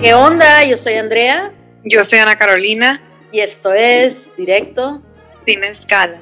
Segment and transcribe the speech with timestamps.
[0.00, 0.62] ¿Qué onda?
[0.64, 1.52] Yo soy Andrea
[1.84, 3.00] Yo soy Ana Carolina,
[3.32, 5.02] y esto es Directo.
[5.46, 6.18] sin escala.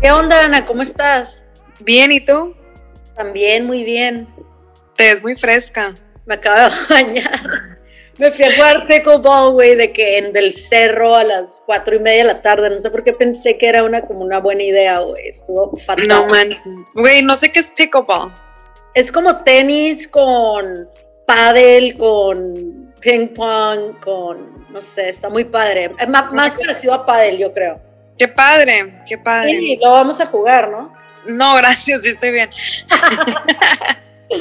[0.00, 0.66] ¿Qué onda, Ana?
[0.66, 1.42] ¿Cómo estás?
[1.80, 2.54] Bien, ¿y tú?
[3.14, 4.28] También muy bien.
[4.96, 5.94] Te ves muy fresca.
[6.26, 7.40] Me acabo de bañar.
[8.18, 12.00] Me fui a jugar pickleball, güey, de que en del cerro a las cuatro y
[12.00, 12.70] media de la tarde.
[12.70, 15.28] No sé por qué pensé que era una como una buena idea, güey.
[15.28, 16.06] Estuvo fatal.
[16.06, 16.62] No manches.
[16.94, 18.32] Güey, no sé qué es pickleball.
[18.94, 20.88] Es como tenis con
[21.26, 25.90] paddle, con ping pong, con no sé, está muy padre.
[25.98, 27.80] Es más, parecido a paddle, yo creo.
[28.18, 29.50] Qué padre, qué padre.
[29.50, 30.92] Sí, lo vamos a jugar, ¿no?
[31.26, 32.50] No, gracias, sí estoy bien.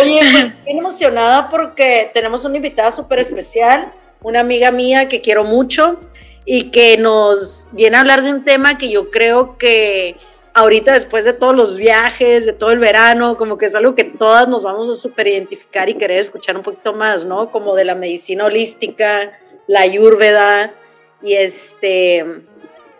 [0.00, 3.92] Oye, pues bien emocionada porque tenemos una invitada súper especial,
[4.22, 6.00] una amiga mía que quiero mucho
[6.44, 10.16] y que nos viene a hablar de un tema que yo creo que
[10.54, 14.04] ahorita después de todos los viajes, de todo el verano, como que es algo que
[14.04, 17.50] todas nos vamos a súper identificar y querer escuchar un poquito más, ¿no?
[17.50, 20.74] Como de la medicina holística, la ayurveda
[21.22, 22.24] y este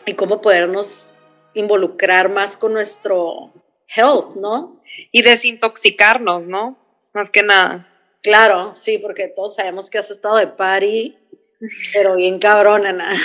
[0.06, 1.14] y cómo podernos
[1.54, 3.52] involucrar más con nuestro
[3.94, 4.80] health, ¿no?
[5.12, 6.72] Y desintoxicarnos, ¿no?
[7.12, 7.88] Más que nada.
[8.22, 11.16] Claro, sí, porque todos sabemos que has estado de party,
[11.92, 13.16] pero bien cabrón, Ana.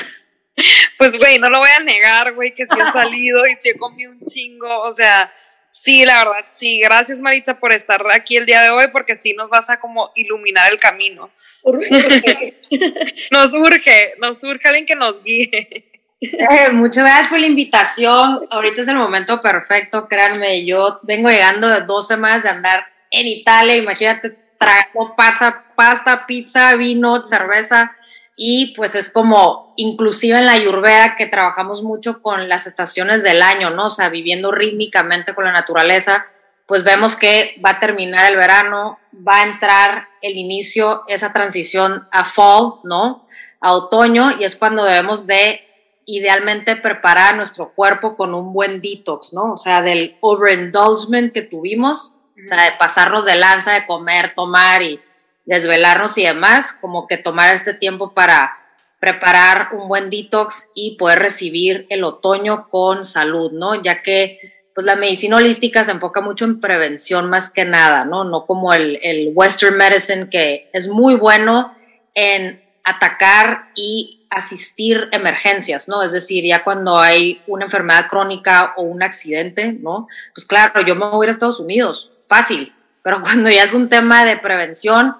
[0.98, 3.78] Pues, güey, no lo voy a negar, güey, que sí he salido y sí he
[3.78, 4.82] comido un chingo.
[4.82, 5.32] O sea,
[5.70, 6.80] sí, la verdad, sí.
[6.80, 10.12] Gracias, Maritza, por estar aquí el día de hoy, porque sí nos vas a como
[10.16, 11.30] iluminar el camino.
[13.32, 15.92] Nos urge, nos urge alguien que nos guíe.
[16.22, 18.48] Eh, muchas gracias por la invitación.
[18.50, 20.66] Ahorita es el momento perfecto, créanme.
[20.66, 23.76] Yo vengo llegando de dos semanas de andar en Italia.
[23.76, 27.96] Imagínate, traigo pasta, pasta, pizza, vino, cerveza.
[28.36, 33.42] Y pues es como, inclusive en la Ayurveda, que trabajamos mucho con las estaciones del
[33.42, 33.88] año, ¿no?
[33.88, 36.26] O sea, viviendo rítmicamente con la naturaleza,
[36.68, 42.08] pues vemos que va a terminar el verano, va a entrar el inicio, esa transición
[42.12, 43.28] a fall, ¿no?
[43.62, 45.62] A otoño, y es cuando debemos de
[46.06, 49.54] idealmente preparar a nuestro cuerpo con un buen detox, ¿no?
[49.54, 54.82] O sea, del overindulgement que tuvimos, o sea, de pasarnos de lanza, de comer, tomar
[54.82, 55.00] y
[55.46, 58.58] desvelarnos y demás, como que tomar este tiempo para
[59.00, 63.82] preparar un buen detox y poder recibir el otoño con salud, ¿no?
[63.82, 64.40] Ya que
[64.74, 68.24] pues la medicina holística se enfoca mucho en prevención más que nada, ¿no?
[68.24, 71.72] No como el, el western medicine que es muy bueno
[72.14, 76.04] en atacar y asistir emergencias, ¿no?
[76.04, 80.08] Es decir, ya cuando hay una enfermedad crónica o un accidente, ¿no?
[80.34, 84.26] Pues claro, yo me voy a Estados Unidos, fácil, pero cuando ya es un tema
[84.26, 85.16] de prevención,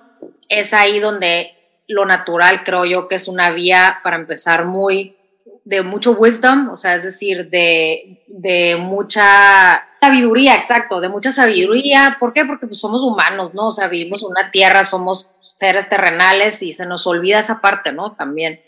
[0.50, 1.56] es ahí donde
[1.88, 5.16] lo natural creo yo que es una vía para empezar muy
[5.64, 12.18] de mucho wisdom, o sea, es decir, de, de mucha sabiduría, exacto, de mucha sabiduría.
[12.20, 12.46] ¿Por qué?
[12.46, 13.68] Porque pues somos humanos, ¿no?
[13.68, 17.92] O sea, vivimos en una tierra, somos seres terrenales y se nos olvida esa parte,
[17.92, 18.12] ¿no?
[18.12, 18.62] También.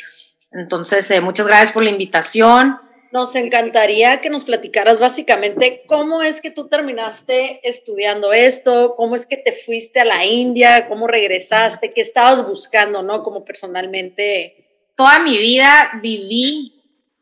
[0.51, 2.79] Entonces, eh, muchas gracias por la invitación.
[3.11, 9.25] Nos encantaría que nos platicaras básicamente cómo es que tú terminaste estudiando esto, cómo es
[9.25, 13.23] que te fuiste a la India, cómo regresaste, qué estabas buscando, ¿no?
[13.23, 14.65] Como personalmente.
[14.95, 16.77] Toda mi vida viví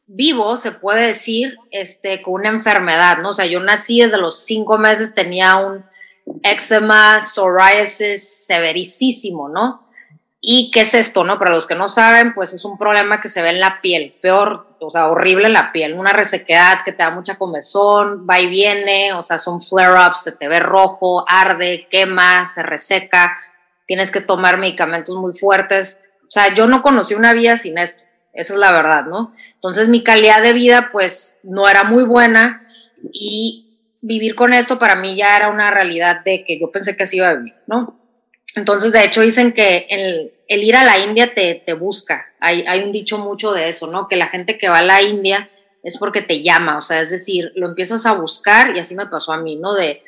[0.08, 3.30] vivo, se puede decir, este, con una enfermedad, ¿no?
[3.30, 5.84] O sea, yo nací desde los cinco meses, tenía un
[6.44, 9.85] eczema, psoriasis severísimo, ¿no?
[10.48, 11.40] ¿Y qué es esto, no?
[11.40, 14.16] Para los que no saben, pues es un problema que se ve en la piel,
[14.22, 18.40] peor, o sea, horrible en la piel, una resequedad que te da mucha comezón, va
[18.40, 23.36] y viene, o sea, son flare-ups, se te ve rojo, arde, quema, se reseca,
[23.88, 26.04] tienes que tomar medicamentos muy fuertes.
[26.28, 29.34] O sea, yo no conocí una vida sin esto, esa es la verdad, ¿no?
[29.56, 32.68] Entonces mi calidad de vida, pues, no era muy buena
[33.12, 37.06] y vivir con esto para mí ya era una realidad de que yo pensé que
[37.06, 38.00] así iba a vivir, ¿no?
[38.56, 42.28] Entonces, de hecho, dicen que el, el ir a la India te, te busca.
[42.40, 44.08] Hay, hay, un dicho mucho de eso, ¿no?
[44.08, 45.50] Que la gente que va a la India
[45.84, 49.06] es porque te llama, o sea, es decir, lo empiezas a buscar y así me
[49.06, 49.74] pasó a mí, ¿no?
[49.74, 50.02] De,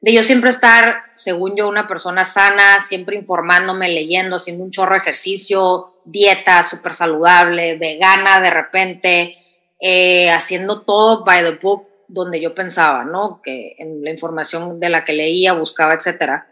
[0.00, 4.92] de yo siempre estar, según yo, una persona sana, siempre informándome, leyendo, haciendo un chorro
[4.92, 9.38] de ejercicio, dieta súper saludable, vegana de repente,
[9.80, 13.40] eh, haciendo todo by the book donde yo pensaba, ¿no?
[13.42, 16.46] Que en la información de la que leía, buscaba, etcétera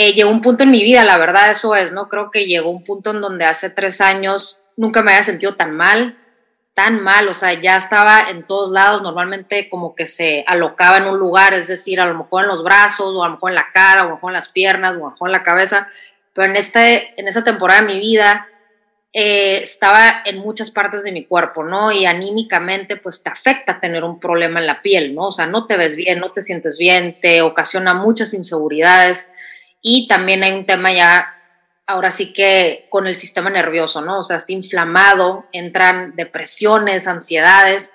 [0.00, 2.08] eh, llegó un punto en mi vida, la verdad eso es, ¿no?
[2.08, 5.74] Creo que llegó un punto en donde hace tres años nunca me había sentido tan
[5.74, 6.16] mal,
[6.72, 11.06] tan mal, o sea, ya estaba en todos lados, normalmente como que se alocaba en
[11.06, 13.56] un lugar, es decir, a lo mejor en los brazos, o a lo mejor en
[13.56, 15.42] la cara, o a lo mejor en las piernas, o a lo mejor en la
[15.42, 15.88] cabeza,
[16.32, 18.46] pero en, este, en esta temporada de mi vida
[19.12, 21.90] eh, estaba en muchas partes de mi cuerpo, ¿no?
[21.90, 25.26] Y anímicamente, pues te afecta tener un problema en la piel, ¿no?
[25.26, 29.32] O sea, no te ves bien, no te sientes bien, te ocasiona muchas inseguridades
[29.82, 31.34] y también hay un tema ya,
[31.86, 34.20] ahora sí que con el sistema nervioso, ¿no?
[34.20, 37.92] O sea, está inflamado, entran depresiones, ansiedades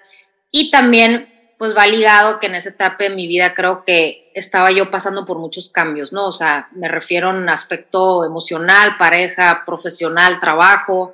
[0.51, 4.71] y también pues va ligado que en esa etapa de mi vida creo que estaba
[4.71, 6.27] yo pasando por muchos cambios, ¿no?
[6.27, 11.13] O sea, me refiero a un aspecto emocional, pareja, profesional, trabajo.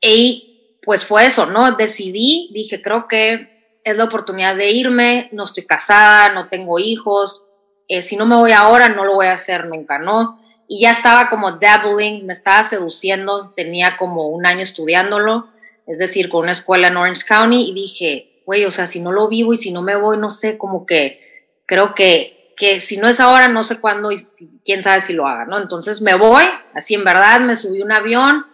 [0.00, 1.72] Y pues fue eso, ¿no?
[1.72, 7.46] Decidí, dije, creo que es la oportunidad de irme, no estoy casada, no tengo hijos,
[7.90, 10.40] eh, si no me voy ahora, no lo voy a hacer nunca, ¿no?
[10.68, 15.48] Y ya estaba como dabbling, me estaba seduciendo, tenía como un año estudiándolo,
[15.88, 19.10] es decir, con una escuela en Orange County, y dije, güey, o sea, si no
[19.10, 22.96] lo vivo y si no me voy, no sé, como que creo que, que si
[22.96, 24.18] no es ahora, no sé cuándo y
[24.64, 25.58] quién sabe si lo haga, ¿no?
[25.58, 26.44] Entonces me voy,
[26.74, 28.46] así en verdad, me subí un avión,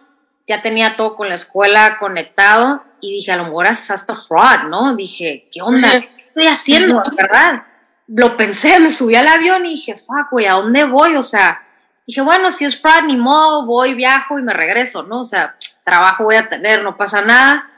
[0.46, 4.70] ya tenía todo con la escuela conectado y dije, a lo mejor es hasta fraud,
[4.70, 4.96] ¿no?
[4.96, 6.00] Dije, ¿qué onda?
[6.00, 7.65] ¿Qué estoy haciendo, verdad?
[8.08, 11.16] Lo pensé, me subí al avión y dije, fuck, güey, ¿a dónde voy?
[11.16, 11.62] O sea,
[12.06, 15.22] dije, bueno, si es fraud, ni modo, voy, viajo y me regreso, ¿no?
[15.22, 17.70] O sea, trabajo voy a tener, no pasa nada.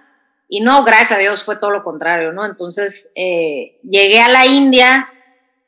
[0.48, 2.46] Y no, gracias a Dios fue todo lo contrario, ¿no?
[2.46, 5.08] Entonces, eh, llegué a la India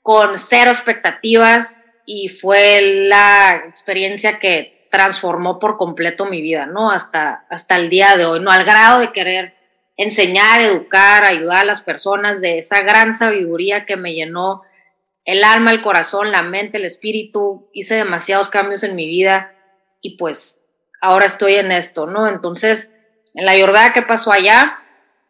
[0.02, 6.90] con cero expectativas y fue la experiencia que transformó por completo mi vida, ¿no?
[6.90, 8.50] Hasta, hasta el día de hoy, ¿no?
[8.50, 9.54] Al grado de querer
[10.02, 14.62] enseñar, educar, ayudar a las personas de esa gran sabiduría que me llenó
[15.24, 17.68] el alma, el corazón, la mente, el espíritu.
[17.72, 19.54] Hice demasiados cambios en mi vida
[20.00, 20.64] y pues
[21.02, 22.28] ahora estoy en esto, ¿no?
[22.28, 22.96] Entonces,
[23.34, 24.78] en la Ayurveda que pasó allá,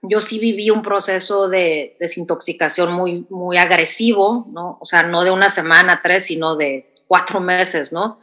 [0.02, 4.78] yo sí viví un proceso de desintoxicación muy, muy agresivo, ¿no?
[4.80, 8.20] O sea, no de una semana, tres, sino de cuatro meses, ¿no?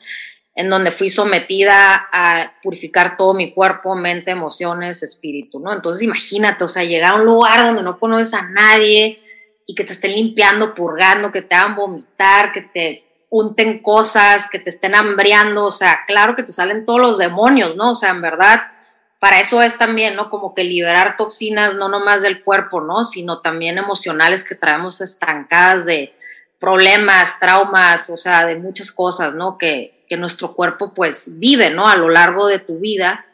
[0.57, 5.71] En donde fui sometida a purificar todo mi cuerpo, mente, emociones, espíritu, ¿no?
[5.71, 9.21] Entonces imagínate, o sea, llegar a un lugar donde no conoces a nadie
[9.67, 14.57] y que te estén limpiando, purgando, que te hagan vomitar, que te unten cosas, que
[14.57, 17.91] te estén hambriando, o sea, claro que te salen todos los demonios, ¿no?
[17.91, 18.61] O sea, en verdad,
[19.19, 20.31] para eso es también, ¿no?
[20.31, 23.03] Como que liberar toxinas, no nomás del cuerpo, ¿no?
[23.03, 26.15] Sino también emocionales que traemos estancadas de
[26.59, 29.59] problemas, traumas, o sea, de muchas cosas, ¿no?
[29.59, 31.87] Que, que nuestro cuerpo pues vive, ¿no?
[31.87, 33.25] A lo largo de tu vida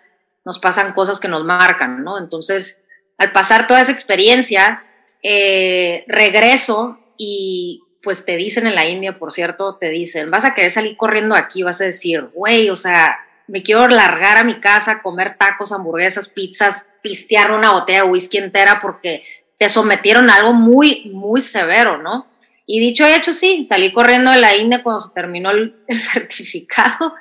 [0.45, 2.17] nos pasan cosas que nos marcan, ¿no?
[2.17, 2.83] Entonces,
[3.17, 4.83] al pasar toda esa experiencia,
[5.21, 10.53] eh, regreso y pues te dicen en la India, por cierto, te dicen, vas a
[10.53, 13.17] querer salir corriendo aquí, vas a decir, güey, o sea,
[13.47, 18.37] me quiero largar a mi casa, comer tacos, hamburguesas, pizzas, pistear una botella de whisky
[18.37, 19.23] entera porque
[19.57, 22.27] te sometieron a algo muy, muy severo, ¿no?
[22.65, 27.13] Y dicho y hecho, sí, salí corriendo de la INE cuando se terminó el, certificado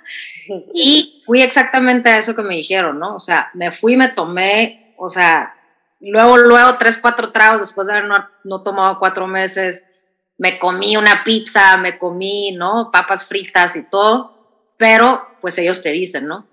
[0.74, 3.16] y fui exactamente a eso que me dijeron, ¿no?
[3.16, 5.54] O sea, me fui, me tomé, o sea,
[6.00, 8.10] luego, luego, tres, cuatro tragos después de haber
[8.44, 9.84] no, tomado cuatro meses,
[10.38, 12.90] me comí una pizza, me comí, ¿no?
[12.92, 16.46] Papas fritas y todo, pero pues ellos te dicen, ¿no?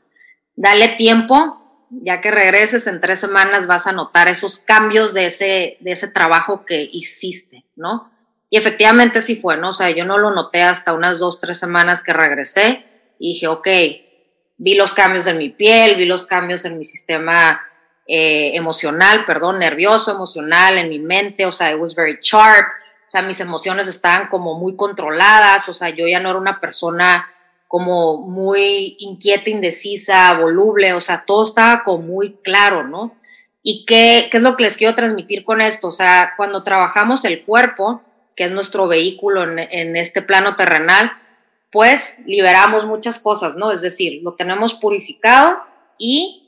[0.55, 5.77] Dale tiempo, ya que regreses en tres semanas vas a notar esos cambios de ese,
[5.79, 8.11] de ese trabajo que hiciste, ¿no?
[8.49, 9.69] Y efectivamente sí fue, ¿no?
[9.69, 12.83] O sea, yo no lo noté hasta unas dos, tres semanas que regresé
[13.19, 13.67] y dije, ok,
[14.57, 17.61] vi los cambios en mi piel, vi los cambios en mi sistema
[18.07, 22.65] eh, emocional, perdón, nervioso, emocional, en mi mente, o sea, it was very sharp,
[23.07, 26.59] o sea, mis emociones estaban como muy controladas, o sea, yo ya no era una
[26.59, 27.29] persona
[27.67, 33.15] como muy inquieta, indecisa, voluble, o sea, todo estaba como muy claro, ¿no?
[33.61, 35.89] ¿Y qué, qué es lo que les quiero transmitir con esto?
[35.89, 38.01] O sea, cuando trabajamos el cuerpo,
[38.39, 41.11] que es nuestro vehículo en, este plano terrenal,
[41.73, 43.73] pues liberamos muchas cosas, ¿no?
[43.73, 45.57] Es decir, lo tenemos purificado
[45.97, 46.47] y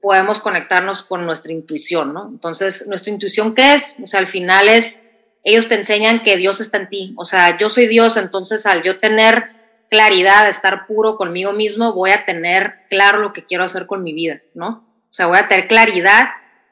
[0.00, 2.26] podemos conectarnos con nuestra intuición, ¿no?
[2.26, 3.96] Entonces, ¿nuestra intuición qué es?
[4.02, 5.10] O sea, al final es,
[5.44, 8.82] ellos te enseñan que Dios está en ti, o sea, yo soy Dios, entonces al
[8.82, 9.50] yo tener
[9.90, 14.14] claridad, estar puro conmigo mismo, voy a tener claro lo que quiero hacer con mi
[14.14, 14.86] vida, ¿no?
[15.10, 16.28] O sea, voy a tener claridad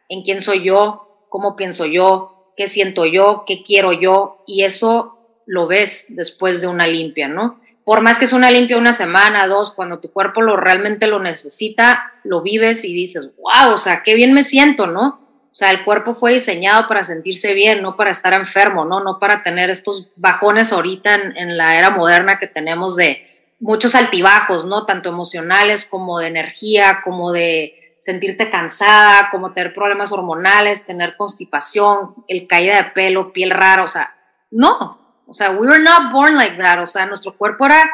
[0.09, 5.19] en quién soy yo, cómo pienso yo, qué siento yo, qué quiero yo, y eso
[5.47, 7.61] lo ves después de una limpia, ¿no?
[7.85, 11.19] Por más que es una limpia una semana, dos, cuando tu cuerpo lo realmente lo
[11.19, 15.21] necesita, lo vives y dices, wow, o sea, qué bien me siento, ¿no?
[15.53, 19.01] O sea, el cuerpo fue diseñado para sentirse bien, no para estar enfermo, ¿no?
[19.01, 23.25] No para tener estos bajones ahorita en, en la era moderna que tenemos de
[23.61, 24.87] muchos altibajos, ¿no?
[24.87, 32.15] Tanto emocionales como de energía, como de sentirte cansada, como tener problemas hormonales, tener constipación,
[32.29, 34.15] el caída de pelo, piel rara, o sea,
[34.51, 37.91] no, o sea, we were not born like that, o sea, nuestro cuerpo era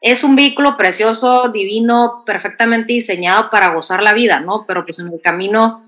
[0.00, 4.64] es un vehículo precioso, divino, perfectamente diseñado para gozar la vida, ¿no?
[4.66, 5.84] Pero pues en el camino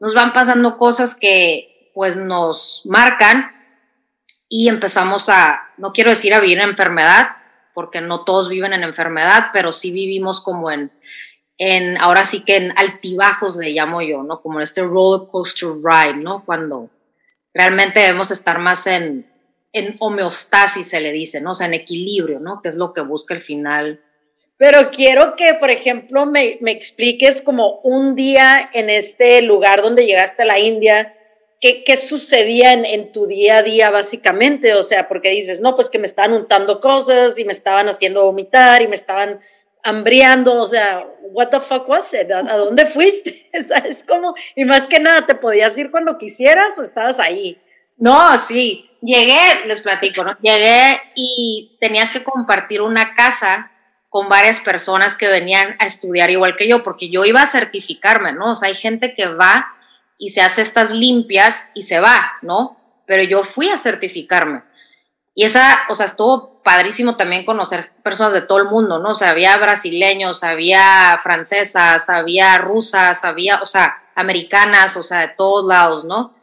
[0.00, 3.52] nos van pasando cosas que pues nos marcan
[4.50, 7.28] y empezamos a, no quiero decir a vivir en enfermedad,
[7.72, 10.92] porque no todos viven en enfermedad, pero sí vivimos como en,
[11.58, 14.40] en ahora sí que en altibajos le llamo yo, ¿no?
[14.40, 16.44] Como este roller coaster ride, ¿no?
[16.44, 16.90] Cuando
[17.52, 19.30] realmente debemos estar más en,
[19.72, 21.52] en homeostasis, se le dice, ¿no?
[21.52, 22.60] O sea, en equilibrio, ¿no?
[22.60, 24.00] Que es lo que busca el final.
[24.56, 30.06] Pero quiero que, por ejemplo, me, me expliques como un día en este lugar donde
[30.06, 31.14] llegaste a la India,
[31.60, 34.74] ¿qué, qué sucedía en, en, tu día a día básicamente?
[34.74, 38.24] O sea, porque dices, no, pues que me estaban untando cosas y me estaban haciendo
[38.24, 39.40] vomitar y me estaban
[39.84, 42.30] hambriando, o sea, what the fuck was it?
[42.32, 43.48] ¿A, a dónde fuiste?
[43.68, 44.34] ¿Sabes cómo?
[44.56, 47.60] Y más que nada, ¿te podías ir cuando quisieras o estabas ahí?
[47.96, 50.36] No, sí, llegué, les platico, ¿no?
[50.40, 53.70] Llegué y tenías que compartir una casa
[54.08, 58.32] con varias personas que venían a estudiar igual que yo, porque yo iba a certificarme,
[58.32, 58.52] ¿no?
[58.52, 59.66] O sea, hay gente que va
[60.18, 62.80] y se hace estas limpias y se va, ¿no?
[63.06, 64.62] Pero yo fui a certificarme.
[65.34, 69.10] Y esa, o sea, estuvo padrísimo también conocer personas de todo el mundo, ¿no?
[69.10, 75.28] O sea, había brasileños, había francesas, había rusas, había, o sea, americanas, o sea, de
[75.28, 76.34] todos lados, ¿no?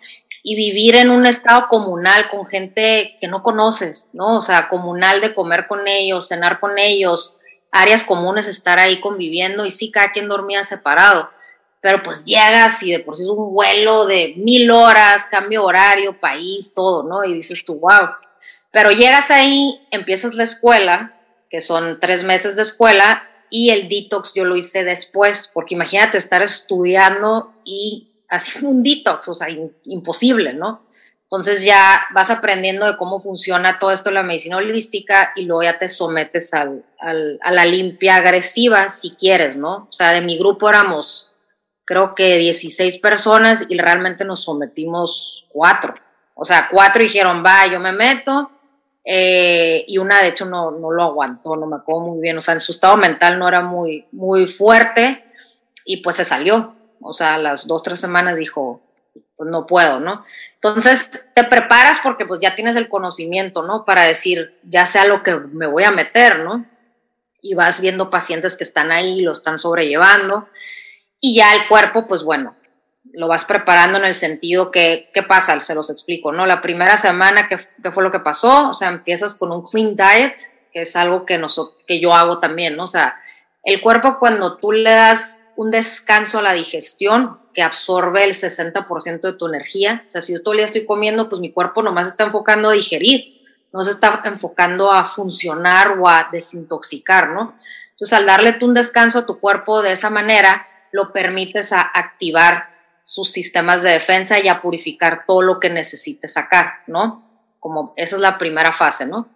[0.43, 4.37] y vivir en un estado comunal con gente que no conoces, ¿no?
[4.37, 7.37] O sea, comunal de comer con ellos, cenar con ellos,
[7.71, 11.29] áreas comunes, estar ahí conviviendo y sí, cada quien dormía separado,
[11.79, 16.19] pero pues llegas y de por sí es un vuelo de mil horas, cambio horario,
[16.19, 17.23] país, todo, ¿no?
[17.23, 18.09] Y dices tú, wow.
[18.71, 24.33] Pero llegas ahí, empiezas la escuela, que son tres meses de escuela, y el detox
[24.33, 29.49] yo lo hice después, porque imagínate estar estudiando y haciendo un detox, o sea,
[29.83, 30.85] imposible, ¿no?
[31.23, 35.63] Entonces ya vas aprendiendo de cómo funciona todo esto de la medicina holística y luego
[35.63, 39.87] ya te sometes al, al, a la limpia agresiva si quieres, ¿no?
[39.89, 41.31] O sea, de mi grupo éramos
[41.91, 45.93] creo que 16 personas y realmente nos sometimos cuatro.
[46.35, 48.49] O sea, cuatro dijeron, va, yo me meto.
[49.03, 52.37] Eh, y una de hecho no, no lo aguantó, no me acuerdo muy bien.
[52.37, 55.23] O sea, su estado mental no era muy, muy fuerte
[55.85, 58.81] y pues se salió o sea, las dos, tres semanas dijo,
[59.35, 60.23] pues no puedo, ¿no?
[60.55, 63.85] Entonces te preparas porque pues ya tienes el conocimiento, ¿no?
[63.85, 66.65] Para decir, ya sea lo que me voy a meter, ¿no?
[67.41, 70.47] Y vas viendo pacientes que están ahí, lo están sobrellevando,
[71.19, 72.55] y ya el cuerpo, pues bueno,
[73.13, 75.59] lo vas preparando en el sentido que, ¿qué pasa?
[75.59, 76.45] Se los explico, ¿no?
[76.45, 78.69] La primera semana, ¿qué, qué fue lo que pasó?
[78.69, 80.35] O sea, empiezas con un clean diet,
[80.71, 82.83] que es algo que, nos, que yo hago también, ¿no?
[82.83, 83.15] O sea,
[83.63, 89.21] el cuerpo cuando tú le das un descanso a la digestión que absorbe el 60%
[89.21, 90.03] de tu energía.
[90.07, 92.69] O sea, si yo todo el día estoy comiendo, pues mi cuerpo nomás está enfocando
[92.69, 93.41] a digerir,
[93.73, 97.53] no se está enfocando a funcionar o a desintoxicar, ¿no?
[97.91, 101.81] Entonces, al darle tú un descanso a tu cuerpo de esa manera, lo permites a
[101.81, 102.70] activar
[103.11, 107.29] sus sistemas de defensa y a purificar todo lo que necesite sacar, ¿no?
[107.59, 109.27] Como esa es la primera fase, ¿no?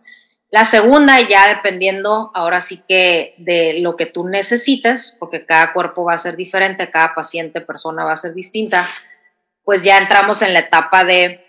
[0.49, 6.05] La segunda, ya dependiendo ahora sí que de lo que tú necesites, porque cada cuerpo
[6.05, 8.87] va a ser diferente, cada paciente, persona va a ser distinta,
[9.65, 11.45] pues ya entramos en la etapa de,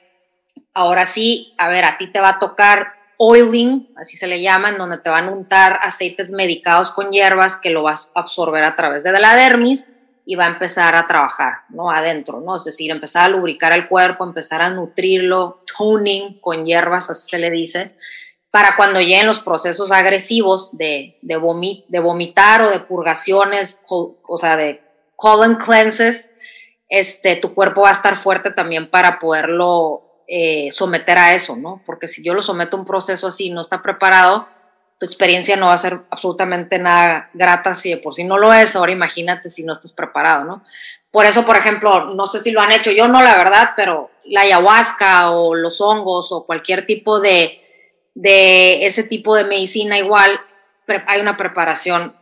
[0.75, 4.71] ahora sí, a ver, a ti te va a tocar oiling, así se le llama,
[4.71, 8.64] en donde te van a untar aceites medicados con hierbas que lo vas a absorber
[8.64, 9.95] a través de la dermis
[10.26, 11.90] y va a empezar a trabajar, ¿no?
[11.90, 12.56] Adentro, ¿no?
[12.56, 17.38] Es decir, empezar a lubricar el cuerpo, empezar a nutrirlo, toning con hierbas, así se
[17.38, 17.95] le dice
[18.56, 21.38] para cuando lleguen los procesos agresivos de, de,
[21.88, 24.80] de vomitar o de purgaciones, o, sea, de
[25.14, 26.35] colon cleanses,
[26.88, 31.83] este, tu cuerpo va a estar fuerte también para poderlo eh, someter a eso, ¿no?
[31.85, 34.49] Porque si yo lo someto a un proceso así y no está preparado,
[34.98, 38.52] tu experiencia no va a ser absolutamente nada grata si de por sí no lo
[38.52, 40.62] es, ahora imagínate si no estás preparado, ¿no?
[41.10, 44.10] Por eso, por ejemplo, no sé si lo han hecho, yo no la verdad, pero
[44.24, 47.60] la ayahuasca o los hongos o cualquier tipo de,
[48.14, 50.40] de ese tipo de medicina igual
[51.06, 52.16] hay una preparación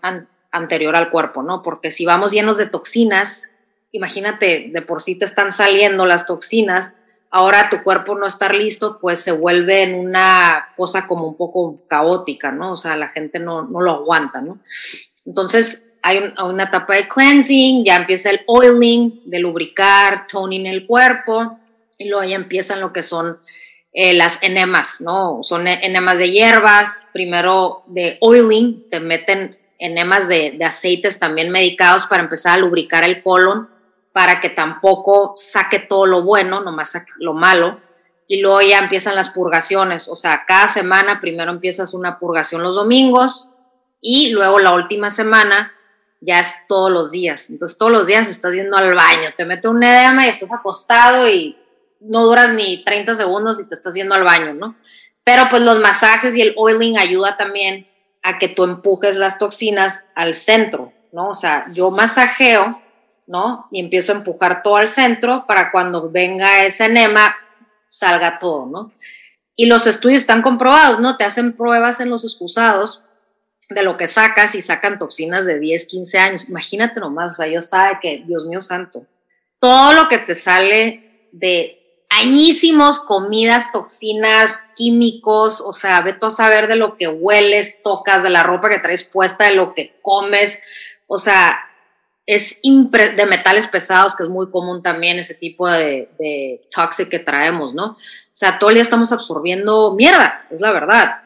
[0.50, 1.62] anterior al cuerpo, ¿no?
[1.62, 3.48] Porque si vamos llenos de toxinas,
[3.92, 6.96] imagínate, de por sí te están saliendo las toxinas,
[7.34, 11.82] ahora tu cuerpo no estar listo, pues se vuelve en una cosa como un poco
[11.88, 12.74] caótica, ¿no?
[12.74, 14.60] O sea, la gente no, no lo aguanta, ¿no?
[15.26, 21.58] Entonces, hay una etapa de cleansing, ya empieza el oiling, de lubricar, toning el cuerpo,
[21.98, 23.40] y luego ya empiezan lo que son
[23.92, 25.40] eh, las enemas, ¿no?
[25.42, 32.06] Son enemas de hierbas, primero de oiling, te meten enemas de, de aceites también medicados
[32.06, 33.73] para empezar a lubricar el colon,
[34.14, 37.80] para que tampoco saque todo lo bueno, nomás saque lo malo,
[38.28, 42.76] y luego ya empiezan las purgaciones, o sea, cada semana primero empiezas una purgación los
[42.76, 43.50] domingos,
[44.06, 45.72] Y luego la última semana
[46.20, 47.48] ya es todos los días.
[47.48, 51.26] Entonces todos los días estás yendo al baño, te mete un edema y estás acostado
[51.26, 51.56] y
[52.00, 54.76] no duras ni 30 segundos y te estás yendo al baño, ¿no?
[55.24, 57.88] Pero pues los masajes y el oiling ayuda también
[58.22, 61.30] a que tú empujes las toxinas al centro, ¿no?
[61.30, 62.82] O sea, yo masajeo,
[63.26, 63.68] ¿no?
[63.70, 67.36] Y empiezo a empujar todo al centro para cuando venga ese enema
[67.86, 68.92] salga todo, ¿no?
[69.56, 71.16] Y los estudios están comprobados, ¿no?
[71.16, 73.02] Te hacen pruebas en los excusados
[73.70, 76.48] de lo que sacas y sacan toxinas de 10, 15 años.
[76.48, 79.06] Imagínate nomás, o sea, yo estaba de que, Dios mío santo,
[79.60, 86.30] todo lo que te sale de añísimos, comidas, toxinas, químicos, o sea, ve tú a
[86.30, 89.98] saber de lo que hueles, tocas, de la ropa que traes puesta, de lo que
[90.02, 90.58] comes,
[91.06, 91.58] o sea,
[92.26, 97.18] es de metales pesados, que es muy común también ese tipo de, de toxic que
[97.18, 97.84] traemos, ¿no?
[97.86, 101.22] O sea, todo el día estamos absorbiendo mierda, es la verdad.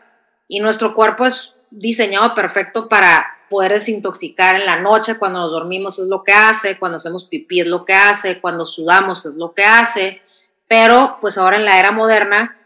[0.48, 5.98] Y nuestro cuerpo es diseñado perfecto para poder desintoxicar en la noche, cuando nos dormimos
[5.98, 9.54] es lo que hace, cuando hacemos pipí es lo que hace, cuando sudamos es lo
[9.54, 10.20] que hace,
[10.66, 12.56] pero pues ahora en la era moderna,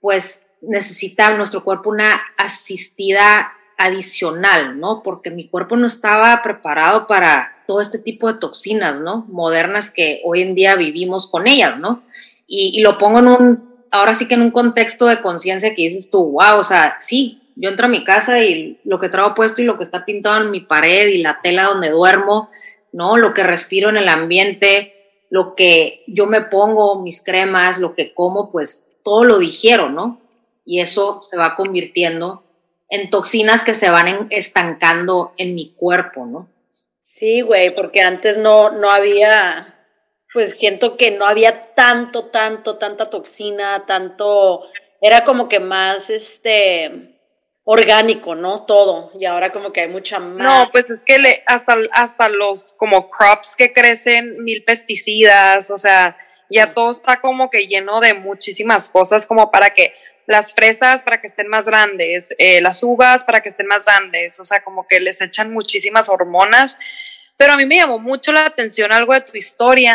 [0.00, 5.02] pues necesita nuestro cuerpo una asistida adicional, ¿no?
[5.02, 9.26] Porque mi cuerpo no estaba preparado para todo este tipo de toxinas, ¿no?
[9.28, 12.02] Modernas que hoy en día vivimos con ellas, ¿no?
[12.46, 16.10] Y, lo pongo en un, ahora sí que en un contexto de conciencia que dices
[16.10, 19.62] tú, wow, o sea, sí, yo entro a mi casa y lo que traigo puesto
[19.62, 22.50] y lo que está pintado en mi pared y la tela donde duermo,
[22.92, 23.16] ¿no?
[23.16, 24.94] Lo que respiro en el ambiente,
[25.30, 30.20] lo que yo me pongo, mis cremas, lo que como, pues todo lo digiero, ¿no?
[30.64, 32.42] Y eso se va convirtiendo
[32.92, 36.48] en toxinas que se van estancando en mi cuerpo, ¿no?
[37.14, 39.74] Sí, güey, porque antes no, no había,
[40.32, 44.62] pues siento que no había tanto, tanto, tanta toxina, tanto,
[44.98, 47.20] era como que más, este,
[47.64, 48.64] orgánico, ¿no?
[48.64, 49.12] Todo.
[49.20, 50.38] Y ahora como que hay mucha más.
[50.42, 55.76] No, pues es que le, hasta, hasta los como crops que crecen, mil pesticidas, o
[55.76, 56.16] sea,
[56.48, 59.92] ya todo está como que lleno de muchísimas cosas como para que
[60.26, 64.38] las fresas para que estén más grandes, eh, las uvas para que estén más grandes,
[64.40, 66.78] o sea, como que les echan muchísimas hormonas.
[67.42, 69.94] Pero a mí me llamó mucho la atención algo de tu historia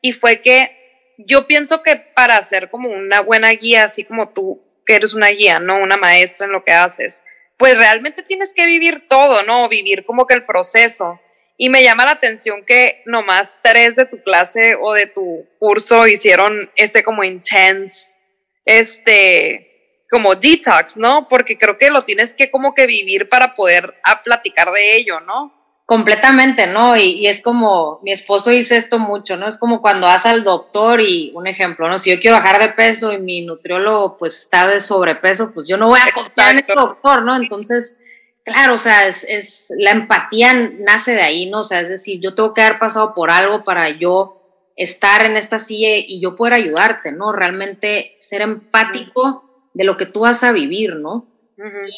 [0.00, 4.64] y fue que yo pienso que para ser como una buena guía, así como tú,
[4.86, 7.22] que eres una guía, no una maestra en lo que haces,
[7.58, 9.68] pues realmente tienes que vivir todo, ¿no?
[9.68, 11.20] Vivir como que el proceso.
[11.58, 16.06] Y me llama la atención que nomás tres de tu clase o de tu curso
[16.06, 18.16] hicieron este como intense,
[18.64, 21.28] este, como detox, ¿no?
[21.28, 23.92] Porque creo que lo tienes que como que vivir para poder
[24.24, 25.57] platicar de ello, ¿no?
[25.88, 26.98] Completamente, ¿no?
[26.98, 29.48] Y, es como, mi esposo dice esto mucho, ¿no?
[29.48, 31.98] Es como cuando vas al doctor y, un ejemplo, ¿no?
[31.98, 35.78] Si yo quiero bajar de peso y mi nutriólogo pues está de sobrepeso, pues yo
[35.78, 37.34] no voy a confiar en el doctor, ¿no?
[37.36, 38.00] Entonces,
[38.44, 41.60] claro, o sea, es, es, la empatía nace de ahí, ¿no?
[41.60, 44.42] O sea, es decir, yo tengo que haber pasado por algo para yo
[44.76, 47.32] estar en esta silla y yo poder ayudarte, ¿no?
[47.32, 51.26] Realmente ser empático de lo que tú vas a vivir, ¿no?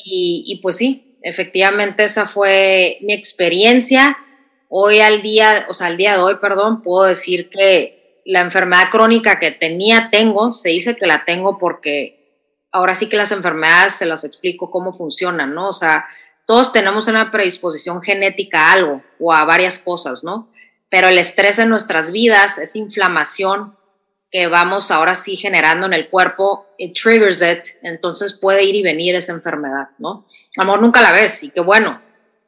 [0.05, 4.16] y, y pues sí, efectivamente esa fue mi experiencia.
[4.68, 8.90] Hoy al día, o sea, al día de hoy, perdón, puedo decir que la enfermedad
[8.90, 12.20] crónica que tenía, tengo, se dice que la tengo porque
[12.72, 15.68] ahora sí que las enfermedades se las explico cómo funcionan, ¿no?
[15.68, 16.06] O sea,
[16.46, 20.48] todos tenemos una predisposición genética a algo o a varias cosas, ¿no?
[20.88, 23.76] Pero el estrés en nuestras vidas, es inflamación,
[24.30, 28.82] que vamos ahora sí generando en el cuerpo, it triggers it, entonces puede ir y
[28.82, 30.26] venir esa enfermedad, ¿no?
[30.56, 32.00] Amor nunca la ves y qué bueno,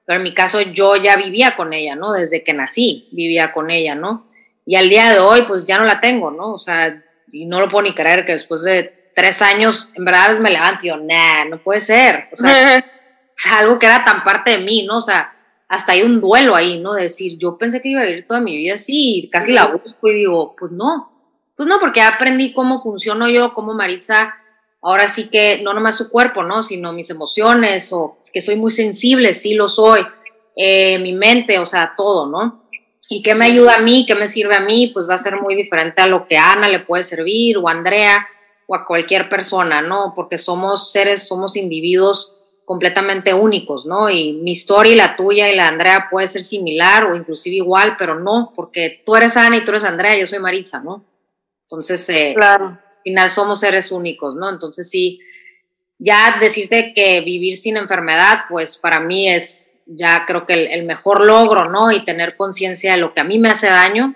[0.07, 2.13] pero en mi caso yo ya vivía con ella, ¿no?
[2.13, 4.29] Desde que nací vivía con ella, ¿no?
[4.65, 6.53] Y al día de hoy pues ya no la tengo, ¿no?
[6.53, 10.39] O sea, y no lo puedo ni creer que después de tres años, en verdad
[10.39, 12.83] me levanto y yo, nah, no puede ser, o sea,
[13.59, 14.99] algo que era tan parte de mí, ¿no?
[14.99, 15.35] O sea,
[15.69, 16.95] hasta hay un duelo ahí, ¿no?
[16.95, 20.09] De decir, yo pensé que iba a vivir toda mi vida así, casi la busco
[20.09, 21.12] y digo, pues no,
[21.57, 24.35] pues no, porque aprendí cómo funciono yo, cómo Maritza,
[24.81, 26.63] ahora sí que no nomás su cuerpo, ¿no?
[26.63, 30.05] Sino mis emociones, o es que soy muy sensible, sí lo soy,
[30.57, 32.63] eh, mi mente, o sea, todo, ¿no?
[33.09, 34.07] ¿Y qué me ayuda a mí?
[34.07, 34.91] ¿Qué me sirve a mí?
[34.93, 37.73] Pues va a ser muy diferente a lo que Ana le puede servir, o a
[37.73, 38.27] Andrea,
[38.67, 40.13] o a cualquier persona, ¿no?
[40.17, 42.35] Porque somos seres, somos individuos
[42.65, 44.09] completamente únicos, ¿no?
[44.09, 47.97] Y mi historia la tuya y la de Andrea puede ser similar o inclusive igual,
[47.99, 51.05] pero no, porque tú eres Ana y tú eres Andrea, yo soy Maritza, ¿no?
[51.73, 54.51] Entonces, eh, al final somos seres únicos, ¿no?
[54.51, 55.21] Entonces, sí,
[55.99, 61.23] ya decirte que vivir sin enfermedad, pues para mí es ya creo que el, mejor
[61.23, 61.91] logro, ¿no?
[61.91, 64.15] Y tener conciencia de lo que a mí me hace daño,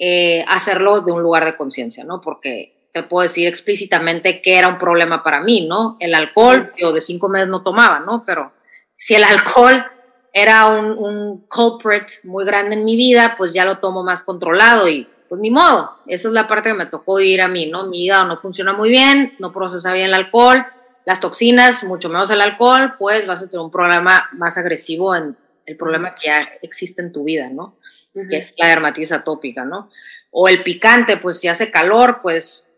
[0.00, 2.20] eh, hacerlo de un lugar de conciencia, ¿no?
[2.20, 5.96] Porque te puedo decir explícitamente que era un problema para mí, ¿no?
[6.00, 8.24] El alcohol, yo de cinco meses no tomaba, ¿no?
[8.26, 8.52] Pero
[8.96, 9.84] Si el alcohol
[10.32, 14.88] era un, un culprit muy grande en mi vida, pues ya lo tomo más controlado
[14.88, 17.88] y pues ni modo, esa es la parte que me tocó vivir a mí, ¿no?
[17.88, 20.64] Mi hígado no funciona muy bien, no procesa bien el alcohol,
[21.04, 25.36] las toxinas, mucho menos el alcohol, pues vas a tener un problema más agresivo en
[25.66, 27.78] el problema que ya existe en tu vida, ¿no?
[28.12, 29.90] Que es la dermatitis atópica, ¿no?
[30.30, 32.72] O el picante, pues si hace calor, pues,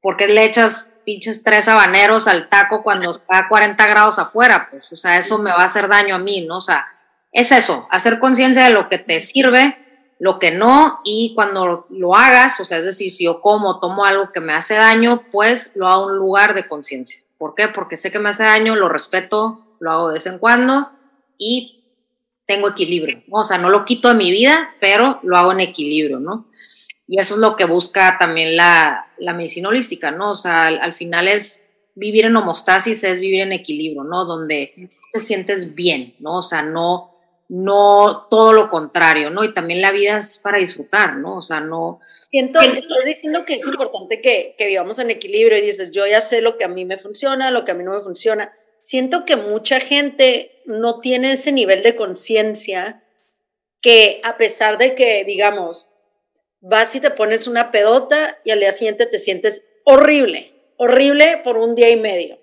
[0.00, 4.68] ¿por qué le echas pinches tres habaneros al taco cuando está a 40 grados afuera?
[4.70, 6.58] Pues, o sea, eso me va a hacer daño a mí, ¿no?
[6.58, 6.86] O sea,
[7.32, 9.76] es eso, hacer conciencia de lo que te sirve,
[10.18, 14.04] lo que no, y cuando lo hagas, o sea, es decir, si yo como, tomo
[14.04, 17.20] algo que me hace daño, pues lo hago en un lugar de conciencia.
[17.38, 17.68] ¿Por qué?
[17.68, 20.88] Porque sé que me hace daño, lo respeto, lo hago de vez en cuando
[21.36, 21.84] y
[22.46, 23.22] tengo equilibrio.
[23.30, 26.46] O sea, no lo quito de mi vida, pero lo hago en equilibrio, ¿no?
[27.08, 30.32] Y eso es lo que busca también la, la medicina holística, ¿no?
[30.32, 34.24] O sea, al, final es vivir en homostasis, es vivir en equilibrio, ¿no?
[34.24, 36.38] Donde te sientes bien, ¿no?
[36.38, 37.15] O sea, no,
[37.48, 39.44] no todo lo contrario, ¿no?
[39.44, 41.36] Y también la vida es para disfrutar, ¿no?
[41.36, 45.62] O sea, no, Siento, estás diciendo que es importante que, que, vivamos en equilibrio y
[45.62, 47.92] dices, yo ya sé lo que a mí me funciona, lo que a mí no
[47.92, 48.52] me funciona.
[48.82, 53.04] Siento que mucha gente no tiene ese nivel de conciencia
[53.80, 55.92] que a pesar de que, digamos,
[56.60, 61.56] vas y te pones una pedota y al día siguiente te sientes horrible, horrible por
[61.56, 62.40] un día y medio.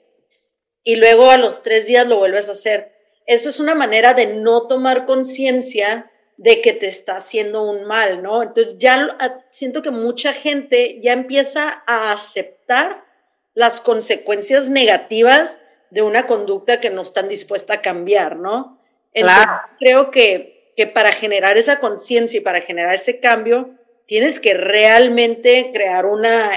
[0.84, 2.93] Y luego a los tres días lo vuelves a hacer.
[3.26, 8.22] Eso es una manera de no tomar conciencia de que te está haciendo un mal,
[8.22, 8.44] ¿no?
[8.44, 9.16] Entonces ya
[9.52, 13.06] siento que mucha gente ya empieza a aceptar
[13.54, 15.60] las consecuencias negativas
[15.92, 18.82] de una conducta que no están dispuesta a cambiar, ¿no?
[19.14, 19.62] Entonces, claro.
[19.80, 25.70] creo que, que para generar esa conciencia y para generar ese cambio, tienes que realmente
[25.72, 26.50] crear una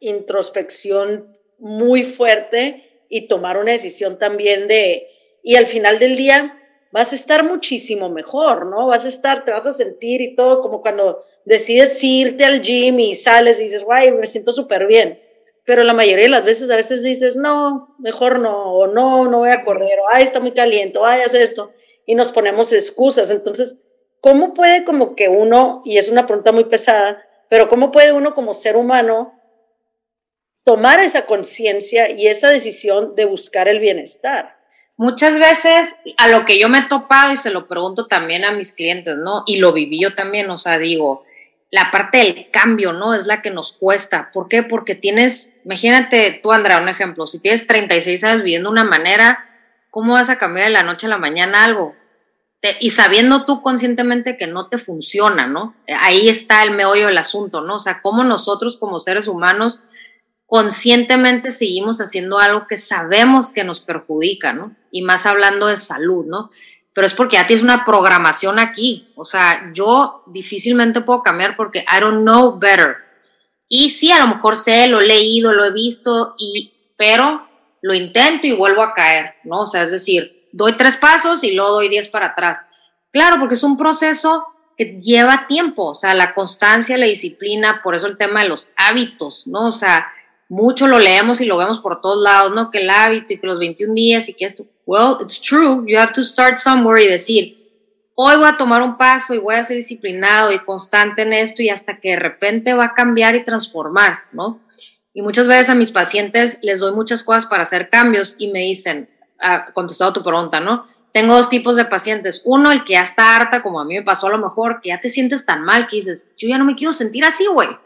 [0.00, 5.09] introspección muy fuerte y tomar una decisión también de,
[5.42, 6.56] y al final del día,
[6.92, 8.86] vas a estar muchísimo mejor, ¿no?
[8.86, 12.98] Vas a estar, te vas a sentir y todo como cuando decides irte al gym
[13.00, 15.20] y sales y dices, guay, me siento súper bien.
[15.64, 19.38] Pero la mayoría de las veces, a veces dices, no, mejor no, o no, no
[19.38, 21.72] voy a correr, o ay, está muy caliente, o ay, haz esto,
[22.06, 23.30] y nos ponemos excusas.
[23.30, 23.78] Entonces,
[24.20, 28.34] ¿cómo puede como que uno, y es una pregunta muy pesada, pero cómo puede uno
[28.34, 29.38] como ser humano
[30.64, 34.59] tomar esa conciencia y esa decisión de buscar el bienestar?
[35.00, 38.52] Muchas veces a lo que yo me he topado y se lo pregunto también a
[38.52, 39.44] mis clientes, ¿no?
[39.46, 41.24] Y lo viví yo también, o sea, digo,
[41.70, 43.14] la parte del cambio, ¿no?
[43.14, 44.30] Es la que nos cuesta.
[44.30, 44.62] ¿Por qué?
[44.62, 49.48] Porque tienes, imagínate tú, Andrea, un ejemplo, si tienes 36 años viviendo una manera,
[49.88, 51.96] ¿cómo vas a cambiar de la noche a la mañana algo?
[52.78, 55.74] y sabiendo tú conscientemente que no te funciona, ¿no?
[56.02, 57.76] Ahí está el meollo del asunto, ¿no?
[57.76, 59.80] O sea, cómo nosotros como seres humanos
[60.50, 64.74] conscientemente seguimos haciendo algo que sabemos que nos perjudica, ¿no?
[64.90, 66.50] Y más hablando de salud, ¿no?
[66.92, 69.12] Pero es porque ya tienes una programación aquí.
[69.14, 72.96] O sea, yo difícilmente puedo cambiar porque I don't know better.
[73.68, 77.46] Y sí, a lo mejor sé, lo he leído, lo he visto, y, pero
[77.80, 79.60] lo intento y vuelvo a caer, ¿no?
[79.60, 82.58] O sea, es decir, doy tres pasos y luego doy diez para atrás.
[83.12, 87.94] Claro, porque es un proceso que lleva tiempo, o sea, la constancia, la disciplina, por
[87.94, 89.68] eso el tema de los hábitos, ¿no?
[89.68, 90.08] O sea,
[90.50, 92.72] mucho lo leemos y lo vemos por todos lados, ¿no?
[92.72, 95.96] Que el hábito y que los 21 días y que esto, well, it's true, you
[95.96, 97.56] have to start somewhere y decir,
[98.16, 101.62] hoy voy a tomar un paso y voy a ser disciplinado y constante en esto
[101.62, 104.60] y hasta que de repente va a cambiar y transformar, ¿no?
[105.14, 108.60] Y muchas veces a mis pacientes les doy muchas cosas para hacer cambios y me
[108.60, 109.08] dicen,
[109.40, 110.84] ah, contestado tu pregunta, ¿no?
[111.12, 112.42] Tengo dos tipos de pacientes.
[112.44, 114.88] Uno, el que ya está harta, como a mí me pasó a lo mejor, que
[114.88, 117.68] ya te sientes tan mal que dices, yo ya no me quiero sentir así, güey.
[117.68, 117.78] O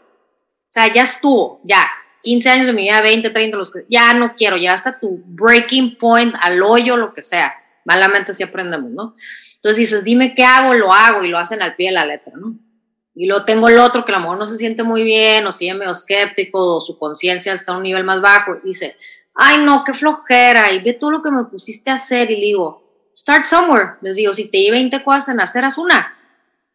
[0.67, 1.87] sea, ya estuvo, ya,
[2.25, 5.21] 15 años de mi vida, 20, 30, los que ya no quiero, ya hasta tu
[5.25, 7.53] breaking point, al hoyo, lo que sea.
[7.85, 9.13] Malamente sí aprendemos, ¿no?
[9.57, 12.33] Entonces dices, dime qué hago, lo hago y lo hacen al pie de la letra,
[12.35, 12.55] ¿no?
[13.13, 15.51] Y luego tengo el otro que a lo mejor no se siente muy bien o
[15.51, 18.97] sigue medio escéptico o su conciencia está a un nivel más bajo y dice,
[19.35, 22.45] ay no, qué flojera y ve todo lo que me pusiste a hacer y le
[22.47, 23.91] digo, start somewhere.
[24.01, 26.17] Les digo, si te di 20 cosas en hacer, haz una.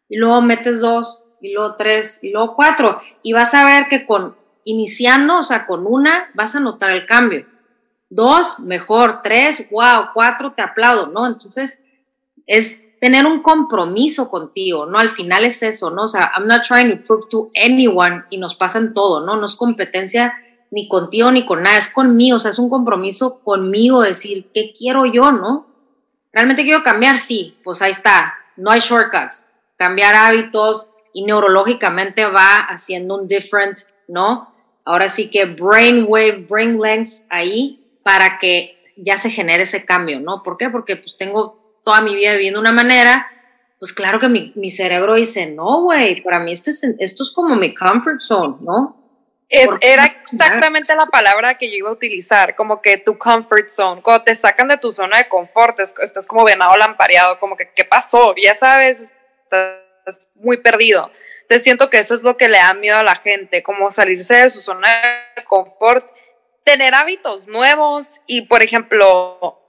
[0.08, 4.06] Y luego metes dos y luego tres y luego cuatro y vas a ver que
[4.06, 7.46] con iniciando, o sea, con una vas a notar el cambio.
[8.09, 9.20] Dos, mejor.
[9.23, 10.09] Tres, wow.
[10.12, 11.27] Cuatro, te aplaudo, ¿no?
[11.27, 11.87] Entonces,
[12.46, 14.99] es tener un compromiso contigo, ¿no?
[14.99, 16.05] Al final es eso, ¿no?
[16.05, 19.37] O sea, I'm not trying to prove to anyone y nos pasa en todo, ¿no?
[19.37, 20.35] No es competencia
[20.70, 24.73] ni contigo ni con nada, es conmigo, o sea, es un compromiso conmigo, decir, ¿qué
[24.77, 25.66] quiero yo, no?
[26.33, 27.18] ¿Realmente quiero cambiar?
[27.18, 29.49] Sí, pues ahí está, no hay shortcuts.
[29.77, 33.79] Cambiar hábitos y neurológicamente va haciendo un different,
[34.11, 34.51] ¿no?
[34.85, 40.42] ahora sí que brainwave, brain length ahí para que ya se genere ese cambio, ¿no?
[40.42, 40.68] ¿Por qué?
[40.68, 43.31] Porque pues tengo toda mi vida viviendo de una manera,
[43.79, 47.31] pues claro que mi, mi cerebro dice, no, güey, para mí este es, esto es
[47.31, 48.96] como mi comfort zone, ¿no?
[49.49, 54.03] Es, era exactamente la palabra que yo iba a utilizar, como que tu comfort zone,
[54.03, 57.85] cuando te sacan de tu zona de confort, estás como venado lampareado, como que, ¿qué
[57.85, 58.35] pasó?
[58.40, 59.12] Ya sabes,
[59.44, 61.11] estás muy perdido.
[61.50, 64.34] Te siento que eso es lo que le da miedo a la gente, como salirse
[64.36, 64.88] de su zona
[65.34, 66.08] de confort,
[66.62, 69.60] tener hábitos nuevos y, por ejemplo,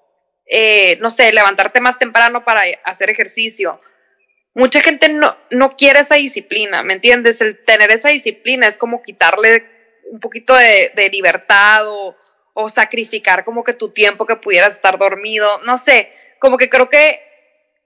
[0.46, 3.82] eh, no sé, levantarte más temprano para hacer ejercicio.
[4.54, 7.42] Mucha gente no, no quiere esa disciplina, ¿me entiendes?
[7.42, 9.66] El tener esa disciplina es como quitarle
[10.12, 12.16] un poquito de, libertad o,
[12.54, 16.92] o, sacrificar como que tu tiempo que pudieras estar dormido, no sé, como que creo
[16.92, 17.31] que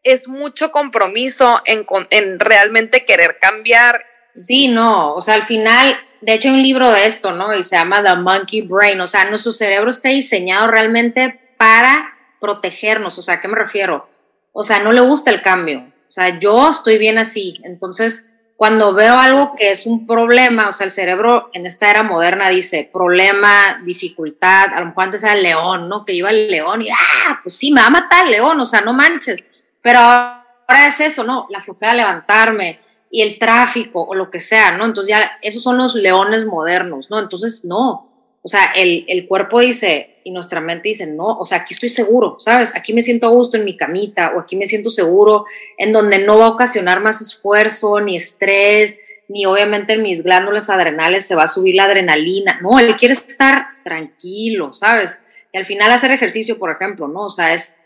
[0.06, 4.06] es mucho compromiso en, en realmente querer cambiar.
[4.40, 7.54] Sí, no, o sea, al final, de hecho hay un libro de esto, ¿no?
[7.54, 13.18] Y se llama The Monkey Brain, o sea, nuestro cerebro está diseñado realmente para protegernos,
[13.18, 14.08] o sea, ¿a qué me refiero?
[14.54, 18.94] O sea, no le gusta el cambio, o sea, yo estoy bien así, entonces cuando
[18.94, 22.90] veo algo que es un problema, o sea, el cerebro en esta era moderna dice
[22.92, 26.06] problema, dificultad, a lo mejor antes era el león, ¿no?
[26.06, 28.66] Que iba el león y, ah, pues sí, me va a matar el león, o
[28.66, 29.44] sea, no manches.
[29.86, 31.46] Pero ahora es eso, ¿no?
[31.52, 32.80] La flojera de levantarme
[33.12, 34.84] y el tráfico o lo que sea, ¿no?
[34.84, 37.20] Entonces ya esos son los leones modernos, ¿no?
[37.20, 38.10] Entonces, no.
[38.42, 41.90] O sea, el, el cuerpo dice y nuestra mente dice, no, o sea, aquí estoy
[41.90, 42.76] seguro, ¿sabes?
[42.76, 45.46] Aquí me siento a gusto en mi camita o aquí me siento seguro
[45.78, 50.72] en donde no va a ocasionar más esfuerzo, ni estrés, ni obviamente en mis glándulas
[50.72, 52.58] adrenales se va a subir la adrenalina.
[52.60, 55.22] No, él quiere estar tranquilo, ¿sabes?
[55.54, 57.26] Y al final hacer ejercicio, por ejemplo, ¿no?
[57.26, 57.78] O sea, es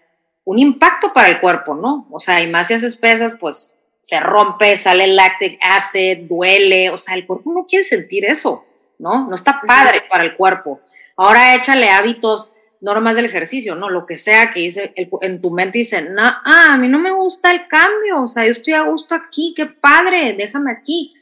[0.49, 2.07] un impacto para el cuerpo, ¿no?
[2.09, 6.89] O sea, y más si haces pesas, pues se rompe, sale el lactic acid, duele,
[6.89, 8.65] o sea, el cuerpo no quiere sentir eso,
[8.97, 9.27] ¿no?
[9.27, 10.81] No está padre para el cuerpo.
[11.15, 13.91] Ahora échale hábitos, no nomás del ejercicio, ¿no?
[13.91, 17.11] Lo que sea que dice, en tu mente dice, no, ah, a mí no me
[17.11, 21.13] gusta el cambio, o sea, yo estoy a gusto aquí, qué padre, déjame aquí.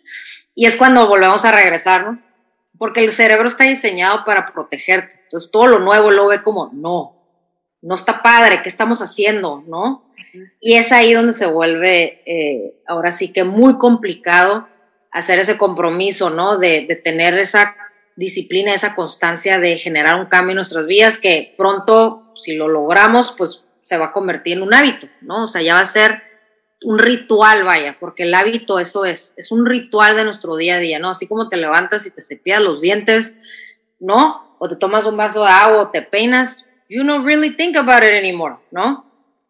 [0.56, 2.22] Y es cuando volvemos a regresar, ¿no?
[2.78, 5.16] Porque el cerebro está diseñado para protegerte.
[5.24, 7.17] Entonces todo lo nuevo lo ve como, no,
[7.82, 9.64] no está padre, ¿qué estamos haciendo?
[9.68, 10.06] ¿No?
[10.60, 14.68] Y es ahí donde se vuelve, eh, ahora sí que muy complicado
[15.12, 16.58] hacer ese compromiso, ¿no?
[16.58, 17.76] De, de, tener esa
[18.16, 23.34] disciplina, esa constancia de generar un cambio en nuestras vidas que pronto, si lo logramos,
[23.38, 25.46] pues se va a convertir en un hábito, ¿no?
[25.46, 26.22] O sea, ya va a ser
[26.84, 30.80] un ritual, vaya, porque el hábito eso es, es un ritual de nuestro día a
[30.80, 31.12] día, ¿no?
[31.12, 33.40] Así como te levantas y te cepillas los dientes,
[34.00, 34.56] ¿no?
[34.60, 38.04] O te tomas un vaso de agua o te peinas, you don't really think about
[38.04, 39.06] it anymore, ¿no?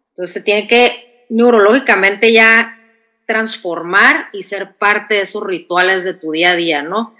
[0.09, 2.77] Entonces se tiene que neurológicamente ya
[3.25, 7.15] transformar y ser parte de esos rituales de tu día a día, ¿no?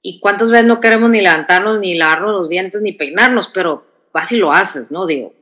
[0.00, 4.30] Y cuántas veces no queremos ni levantarnos, ni lavarnos los dientes, ni peinarnos, pero vas
[4.32, 5.06] y lo haces, ¿no?
[5.06, 5.34] Digo,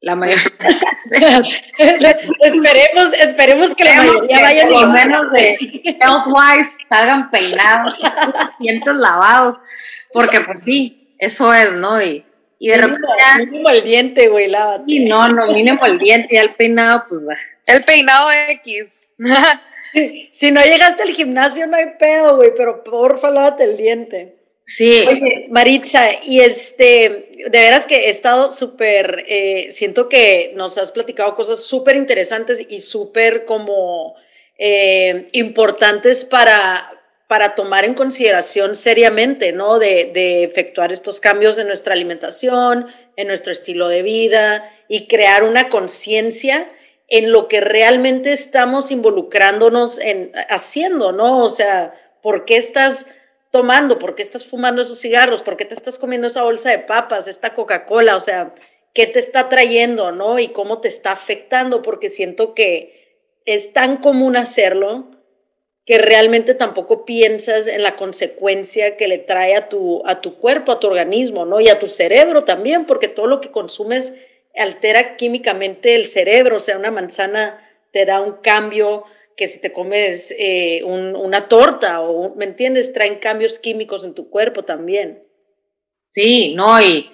[0.00, 0.44] la mayoría
[1.10, 5.58] de las esperemos, esperemos que la mayoría vayan por lo menos de
[6.00, 8.00] health-wise salgan peinados,
[8.60, 9.58] dientes lavados,
[10.12, 12.00] porque pues sí, eso es, ¿no?
[12.00, 12.24] Y,
[12.58, 13.06] y de repente
[13.38, 14.84] Mínimo el diente, güey, lávate.
[14.86, 17.36] Y no, no, mínimo el diente, ya el peinado, pues va.
[17.66, 19.04] El peinado X.
[20.32, 24.34] si no llegaste al gimnasio, no hay pedo, güey, pero porfa, lávate el diente.
[24.64, 25.04] Sí.
[25.08, 30.92] Oye, Maritza, y este, de veras que he estado súper, eh, siento que nos has
[30.92, 34.14] platicado cosas súper interesantes y súper como
[34.58, 36.97] eh, importantes para,
[37.28, 39.78] para tomar en consideración seriamente, ¿no?
[39.78, 45.68] De, efectuar estos cambios en nuestra alimentación, en nuestro estilo de vida y crear una
[45.68, 46.70] conciencia
[47.06, 51.44] en lo que realmente estamos involucrándonos en haciendo, ¿no?
[51.44, 53.06] O sea, ¿por qué estás
[53.50, 53.98] tomando?
[53.98, 55.42] ¿Por qué estás fumando esos cigarros?
[55.42, 58.16] ¿Por qué te estás comiendo esa bolsa de papas, esta Coca-Cola?
[58.16, 58.54] O sea,
[58.94, 60.38] ¿qué te está trayendo, no?
[60.38, 65.17] Y cómo te está afectando, porque siento que es tan común hacerlo
[65.88, 70.70] que realmente tampoco piensas en la consecuencia que le trae a tu, a tu cuerpo,
[70.70, 71.62] a tu organismo, ¿no?
[71.62, 74.12] Y a tu cerebro también, porque todo lo que consumes
[74.54, 79.72] altera químicamente el cerebro, o sea, una manzana te da un cambio que si te
[79.72, 82.92] comes eh, una torta o, ¿me entiendes?
[82.92, 85.22] Traen cambios químicos en tu cuerpo también.
[86.08, 87.10] Sí, no, y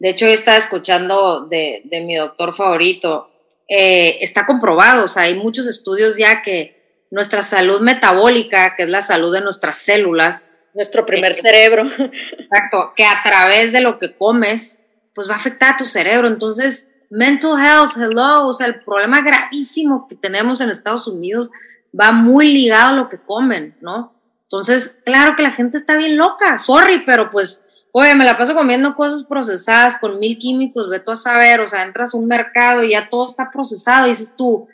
[0.00, 3.30] de hecho estaba escuchando de, de mi doctor favorito,
[3.68, 6.75] eh, está comprobado, o sea, hay muchos estudios ya que
[7.10, 10.50] nuestra salud metabólica, que es la salud de nuestras células.
[10.74, 11.82] Nuestro primer cerebro.
[11.82, 16.28] Exacto, que a través de lo que comes, pues va a afectar a tu cerebro.
[16.28, 21.50] Entonces, mental health, hello, o sea, el problema gravísimo que tenemos en Estados Unidos
[21.98, 24.12] va muy ligado a lo que comen, ¿no?
[24.42, 27.66] Entonces, claro que la gente está bien loca, sorry, pero pues
[27.98, 31.68] oye, me la paso comiendo cosas procesadas con mil químicos, ve tú a saber, o
[31.68, 34.68] sea, entras a un mercado y ya todo está procesado y dices tú,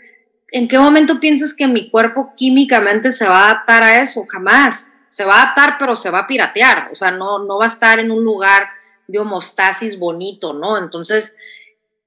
[0.52, 4.24] ¿en qué momento piensas que mi cuerpo químicamente se va a adaptar a eso?
[4.28, 4.92] Jamás.
[5.10, 7.68] Se va a adaptar, pero se va a piratear, o sea, no, no va a
[7.68, 8.68] estar en un lugar
[9.06, 10.78] de homostasis bonito, ¿no?
[10.78, 11.36] Entonces,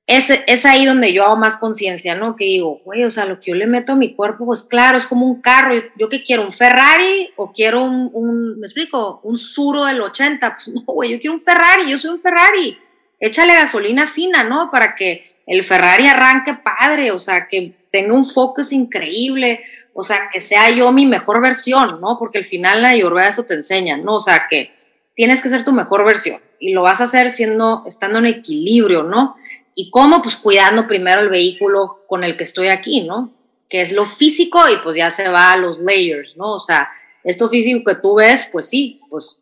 [0.08, 2.36] es, es ahí donde yo hago más conciencia, ¿no?
[2.36, 4.98] Que digo, güey, o sea, lo que yo le meto a mi cuerpo, pues claro,
[4.98, 5.74] es como un carro.
[5.98, 6.44] ¿Yo, qué quiero?
[6.44, 10.56] ¿Un Ferrari o quiero un, un, me explico, un Suro del 80?
[10.56, 12.78] Pues no, güey, yo quiero un Ferrari, yo soy un Ferrari.
[13.20, 14.70] Échale gasolina fina, ¿no?
[14.72, 19.62] Para que el Ferrari arranque padre, o sea, que tenga un focus increíble,
[19.94, 22.18] o sea, que sea yo mi mejor versión, ¿no?
[22.20, 24.16] Porque al final la Ayurveda eso te enseña, ¿no?
[24.16, 24.74] O sea, que
[25.16, 29.04] tienes que ser tu mejor versión y lo vas a hacer siendo, estando en equilibrio,
[29.04, 29.38] ¿no?
[29.76, 30.22] ¿Y cómo?
[30.22, 33.32] Pues cuidando primero el vehículo con el que estoy aquí, ¿no?
[33.70, 36.52] Que es lo físico y pues ya se va a los layers, ¿no?
[36.52, 36.90] O sea,
[37.24, 39.42] esto físico que tú ves, pues sí, pues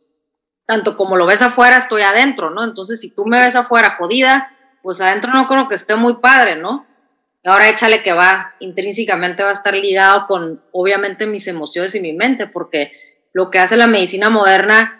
[0.67, 2.63] tanto como lo ves afuera, estoy adentro, ¿no?
[2.63, 4.51] Entonces, si tú me ves afuera jodida,
[4.83, 6.85] pues adentro no creo que esté muy padre, ¿no?
[7.45, 12.13] Ahora échale que va, intrínsecamente va a estar ligado con, obviamente, mis emociones y mi
[12.13, 12.93] mente, porque
[13.33, 14.99] lo que hace la medicina moderna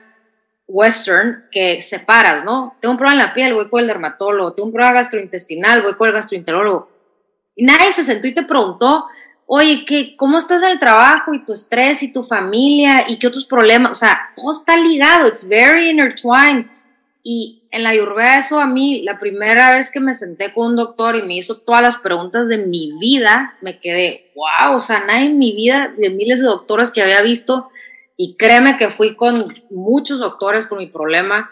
[0.68, 2.76] western que separas, ¿no?
[2.82, 5.96] Tengo un problema en la piel, voy con el dermatólogo, tengo un problema gastrointestinal, voy
[5.96, 6.90] con el gastroenterólogo.
[7.56, 9.06] Y nadie se sentó y te preguntó,
[9.46, 13.28] oye, ¿qué, ¿cómo estás en el trabajo y tu estrés y tu familia y qué
[13.28, 13.92] otros problemas?
[13.92, 16.66] O sea, todo está ligado, it's very intertwined.
[17.26, 20.76] Y en la Ayurveda eso a mí, la primera vez que me senté con un
[20.76, 25.06] doctor y me hizo todas las preguntas de mi vida, me quedé, wow, o sea,
[25.06, 27.70] nadie en mi vida, de miles de doctores que había visto,
[28.18, 31.52] y créeme que fui con muchos doctores con mi problema.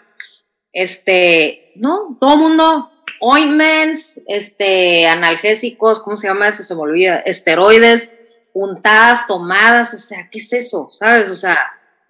[0.74, 6.64] Este, no, todo el mundo, ointments, este, analgésicos, ¿cómo se llama eso?
[6.64, 8.14] Se me olvida, esteroides,
[8.52, 10.90] puntadas, tomadas, o sea, ¿qué es eso?
[10.92, 11.30] ¿Sabes?
[11.30, 11.58] O sea,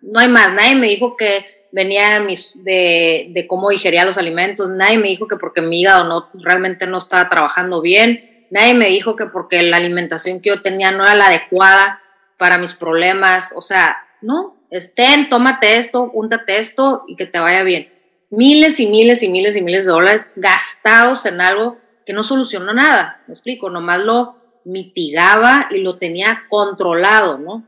[0.01, 0.53] no hay más.
[0.53, 2.25] Nadie me dijo que venía
[2.57, 6.99] de, cómo digería los alimentos, nadie me dijo que porque mi hígado no, realmente no
[6.99, 11.15] estaba trabajando bien, nadie me dijo que porque la alimentación que yo tenía no era
[11.15, 12.01] la adecuada
[12.37, 17.63] para mis problemas, o sea, no, estén, tómate esto, úntate esto y que te vaya
[17.65, 17.91] bien.
[18.31, 22.73] Miles y miles y miles y miles de dólares gastados en algo que no solucionó
[22.73, 27.65] nada, me explico, nomás lo mitigaba y lo tenía controlado, ¿no?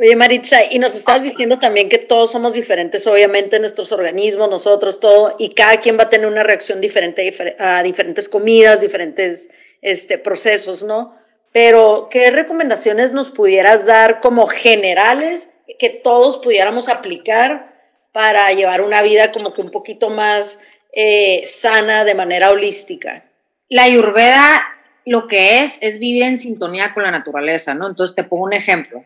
[0.00, 4.98] Oye, Maritza, y nos estás diciendo también que todos somos diferentes, obviamente, nuestros organismos, nosotros,
[4.98, 9.50] todo, y cada quien va a tener una reacción diferente a diferentes comidas, diferentes
[9.82, 11.14] este, procesos, ¿no?
[11.52, 17.70] Pero, ¿qué recomendaciones nos pudieras dar como generales que todos pudiéramos aplicar
[18.12, 20.58] para llevar una vida como que un poquito más
[20.92, 23.24] eh, sana de manera holística.
[23.68, 24.62] La ayurveda
[25.06, 27.88] lo que es es vivir en sintonía con la naturaleza, ¿no?
[27.88, 29.04] Entonces te pongo un ejemplo.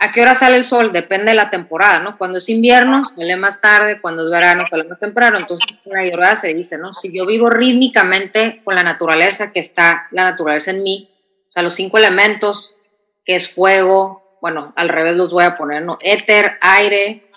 [0.00, 0.92] ¿A qué hora sale el sol?
[0.92, 2.18] Depende de la temporada, ¿no?
[2.18, 5.38] Cuando es invierno, sale más tarde, cuando es verano, sale más temprano.
[5.38, 6.94] Entonces, en la ayurveda se dice, ¿no?
[6.94, 11.10] Si yo vivo rítmicamente con la naturaleza, que está la naturaleza en mí,
[11.48, 12.76] o sea, los cinco elementos,
[13.24, 15.98] que es fuego, bueno, al revés los voy a poner, ¿no?
[16.00, 17.30] Éter, aire,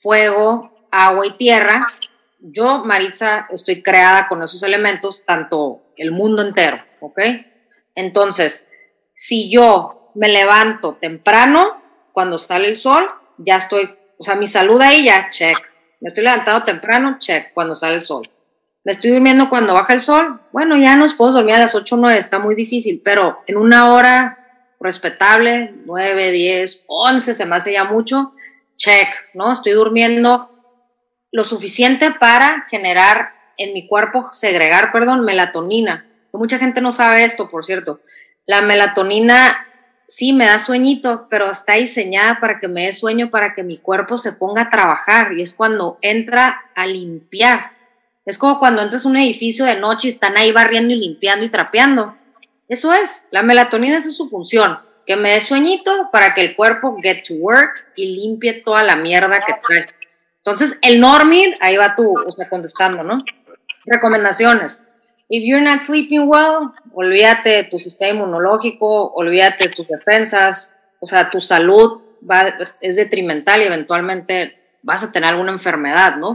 [0.00, 1.92] fuego, agua y tierra.
[2.38, 7.20] Yo, Maritza, estoy creada con esos elementos, tanto el mundo entero, ¿ok?
[7.94, 8.70] Entonces,
[9.14, 11.79] si yo me levanto temprano,
[12.12, 15.58] cuando sale el sol, ya estoy, o sea, mi salud ahí ya, check.
[16.00, 18.28] Me estoy levantando temprano, check, cuando sale el sol.
[18.84, 20.40] Me estoy durmiendo cuando baja el sol.
[20.52, 23.56] Bueno, ya nos puedo dormir a las 8 o 9, está muy difícil, pero en
[23.56, 24.38] una hora
[24.80, 28.32] respetable, 9, 10, 11, se me hace ya mucho,
[28.76, 29.52] check, ¿no?
[29.52, 30.50] Estoy durmiendo
[31.32, 36.06] lo suficiente para generar en mi cuerpo, segregar, perdón, melatonina.
[36.32, 38.00] Mucha gente no sabe esto, por cierto.
[38.46, 39.66] La melatonina
[40.10, 43.78] sí me da sueñito, pero está diseñada para que me dé sueño, para que mi
[43.78, 47.70] cuerpo se ponga a trabajar y es cuando entra a limpiar.
[48.26, 51.46] Es como cuando entras a un edificio de noche y están ahí barriendo y limpiando
[51.46, 52.16] y trapeando.
[52.68, 56.98] Eso es, la melatonina es su función, que me dé sueñito para que el cuerpo
[57.00, 59.86] get to work y limpie toda la mierda que trae.
[60.38, 63.18] Entonces, el normir, ahí va tú, o sea, contestando, ¿no?
[63.86, 64.88] Recomendaciones.
[65.32, 71.06] If you're not sleeping well, olvídate de tu sistema inmunológico, olvídate de tus defensas, o
[71.06, 76.34] sea, tu salud va, es detrimental y eventualmente vas a tener alguna enfermedad, ¿no?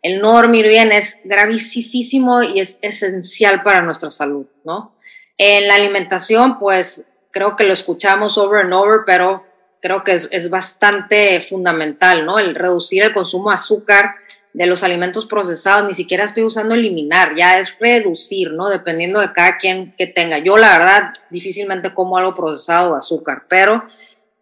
[0.00, 4.94] El no dormir bien es gravísimo y es esencial para nuestra salud, ¿no?
[5.36, 9.44] En la alimentación, pues creo que lo escuchamos over and over, pero
[9.82, 12.38] creo que es, bastante fundamental, ¿no?
[12.38, 14.14] El reducir el consumo de azúcar
[14.56, 18.70] de los alimentos procesados, ni siquiera estoy usando eliminar, ya es reducir, ¿no?
[18.70, 20.38] Dependiendo de cada quien que tenga.
[20.38, 23.84] Yo, la verdad, difícilmente como algo procesado de azúcar, pero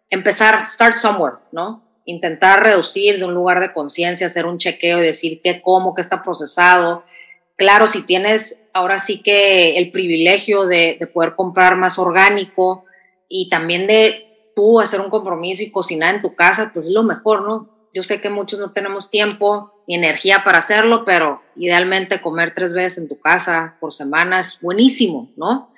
[0.09, 1.83] empezar, start somewhere, ¿no?
[2.05, 5.99] Intentar reducir de un lugar de conciencia, hacer un chequeo y decir qué como, qué
[5.99, 7.03] está procesado.
[7.57, 12.85] Claro, si tienes ahora sí que el privilegio de, de poder comprar más orgánico
[13.27, 17.03] y también de tú hacer un compromiso y cocinar en tu casa, pues es lo
[17.03, 17.74] mejor, ¿no?
[17.95, 22.73] Yo sé que muchos no tenemos tiempo ni energía para hacerlo, pero idealmente comer tres
[22.73, 25.73] veces en tu casa por semana es buenísimo, ¿no?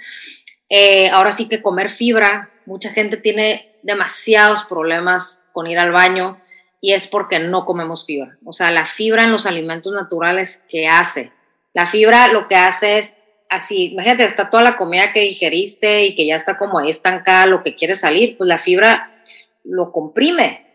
[0.67, 6.41] Eh, ahora sí que comer fibra, mucha gente tiene demasiados problemas con ir al baño
[6.81, 8.39] y es porque no comemos fibra.
[8.43, 11.31] O sea, la fibra en los alimentos naturales, ¿qué hace?
[11.75, 16.15] La fibra lo que hace es así, imagínate, está toda la comida que digeriste y
[16.15, 19.21] que ya está como ahí estancada, lo que quiere salir, pues la fibra
[19.63, 20.66] lo comprime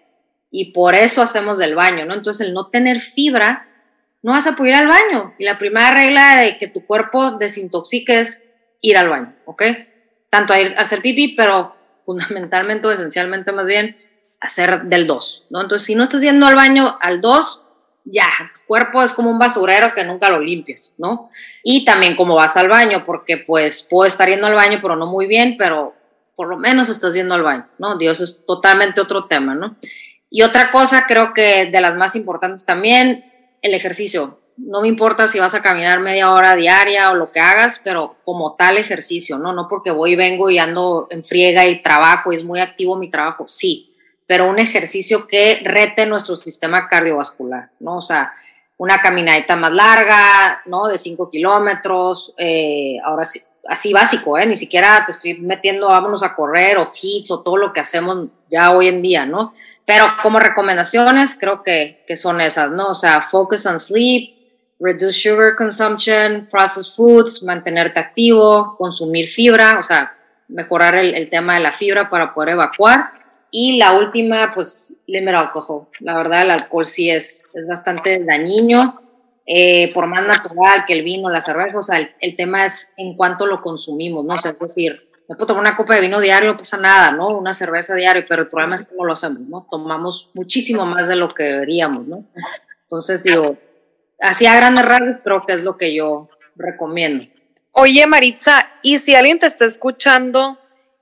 [0.53, 2.14] y por eso hacemos del baño, ¿no?
[2.14, 3.66] Entonces el no tener fibra,
[4.22, 5.34] no vas a poder ir al baño.
[5.38, 8.46] Y la primera regla de que tu cuerpo desintoxique es
[8.82, 9.62] ir al baño, ¿ok?
[10.30, 11.74] Tanto a ir a hacer pipí, pero
[12.05, 13.96] fundamentalmente o esencialmente más bien
[14.40, 15.62] hacer del 2, ¿no?
[15.62, 17.64] Entonces si no estás yendo al baño al 2,
[18.05, 21.30] ya, tu cuerpo es como un basurero que nunca lo limpies, ¿no?
[21.62, 25.07] Y también como vas al baño, porque pues puedo estar yendo al baño, pero no
[25.07, 25.94] muy bien, pero
[26.34, 27.96] por lo menos estás yendo al baño, ¿no?
[27.96, 29.76] Dios es totalmente otro tema, ¿no?
[30.35, 33.30] Y otra cosa, creo que de las más importantes también,
[33.61, 34.41] el ejercicio.
[34.57, 38.16] No me importa si vas a caminar media hora diaria o lo que hagas, pero
[38.24, 39.53] como tal ejercicio, ¿no?
[39.53, 42.97] No porque voy y vengo y ando en friega y trabajo y es muy activo
[42.97, 43.95] mi trabajo, sí,
[44.26, 47.99] pero un ejercicio que rete nuestro sistema cardiovascular, ¿no?
[47.99, 48.33] O sea,
[48.78, 50.89] una caminadita más larga, ¿no?
[50.89, 54.46] De 5 kilómetros, eh, ahora sí, así básico, ¿eh?
[54.46, 58.28] Ni siquiera te estoy metiendo, vámonos a correr o hits o todo lo que hacemos
[58.50, 59.54] ya hoy en día, ¿no?
[59.84, 62.90] Pero como recomendaciones creo que, que son esas, ¿no?
[62.90, 64.34] O sea, focus on sleep,
[64.82, 70.16] reduce sugar consumption, processed foods, mantenerte activo, consumir fibra, o sea,
[70.48, 73.12] mejorar el, tema de la fibra para poder evacuar.
[73.50, 75.86] Y la última, pues, limit alcohol.
[76.00, 79.00] La verdad, el alcohol sí es, es bastante dañino,
[79.47, 83.16] eh, por más natural que el vino, la cerveza, o sea, el, tema es en
[83.16, 84.34] cuánto lo consumimos, ¿no?
[84.34, 87.11] O sea, es decir, me puedo tomar una copa de vino diario, no pasa nada,
[87.11, 87.28] ¿no?
[87.36, 89.66] Una cerveza diario, pero el problema es cómo lo hacemos, ¿no?
[89.70, 92.24] Tomamos muchísimo más de lo que deberíamos, ¿no?
[92.82, 93.57] Entonces, digo,
[94.20, 97.24] así a grandes rasgos creo que es lo que yo recomiendo.
[97.72, 100.59] Oye, Maritza, ¿y si alguien te está escuchando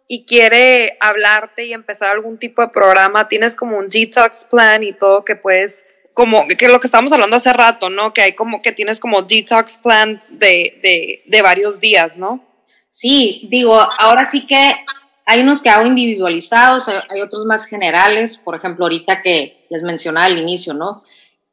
[0.07, 4.93] y quiere hablarte y empezar algún tipo de programa, tienes como un detox plan y
[4.93, 5.85] todo que puedes
[6.21, 8.13] como que lo que estábamos hablando hace rato, ¿no?
[8.13, 12.45] Que hay como que tienes como detox plan de, de, de varios días, ¿no?
[12.91, 14.77] Sí, digo, ahora sí que
[15.25, 20.27] hay unos que hago individualizados, hay otros más generales, por ejemplo, ahorita que les mencionaba
[20.27, 21.03] al inicio, ¿no?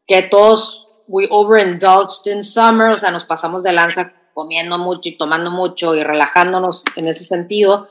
[0.06, 5.18] Que todos, we overindulged in summer, o sea, nos pasamos de lanza comiendo mucho y
[5.18, 7.88] tomando mucho y relajándonos en ese sentido.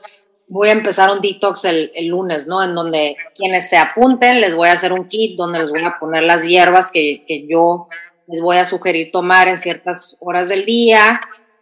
[0.47, 2.63] Voy a empezar un detox el, el lunes, ¿no?
[2.63, 5.97] En donde quienes se apunten, les voy a hacer un kit donde les voy a
[5.99, 7.87] poner las hierbas que, que yo
[8.27, 11.19] les voy a sugerir tomar en ciertas horas del día,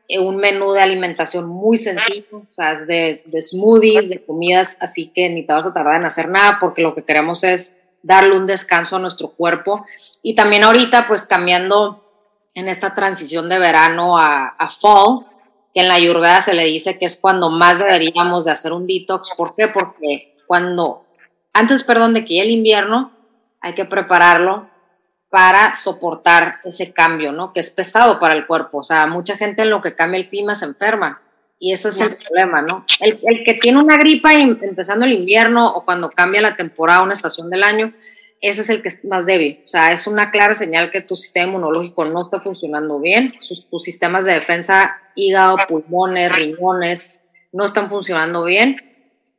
[0.07, 4.77] eh, un menú de alimentación muy sencillo, o sea, es de, de, smoothies, de comidas,
[4.79, 7.79] así que ni te vas a tardar en hacer nada porque lo que queremos es
[8.03, 9.85] darle un descanso a nuestro cuerpo.
[10.21, 12.03] Y también ahorita, pues cambiando
[12.53, 15.25] en esta transición de verano a, a fall,
[15.75, 18.87] que en la ayurveda se le dice que es cuando más deberíamos de hacer un
[18.87, 19.31] detox.
[19.35, 19.67] ¿Por qué?
[19.67, 21.05] Porque cuando,
[21.51, 23.11] antes, perdón, de que llegue el invierno,
[23.59, 24.69] hay que prepararlo
[25.29, 27.51] para soportar ese cambio, ¿no?
[27.51, 28.77] Que es pesado para el cuerpo.
[28.77, 31.21] O sea, mucha gente en lo que cambia el clima se enferma.
[31.59, 32.85] Y ese es el problema, ¿no?
[33.01, 37.13] El, el que tiene una gripa empezando el invierno o cuando cambia la temporada, una
[37.13, 37.91] estación del año,
[38.41, 39.61] ese es el que es más débil.
[39.65, 43.35] O sea, es una clara señal que tu sistema inmunológico no está funcionando bien.
[43.41, 47.19] Sus, tus sistemas de defensa, hígado, pulmones, riñones,
[47.51, 48.77] no están funcionando bien.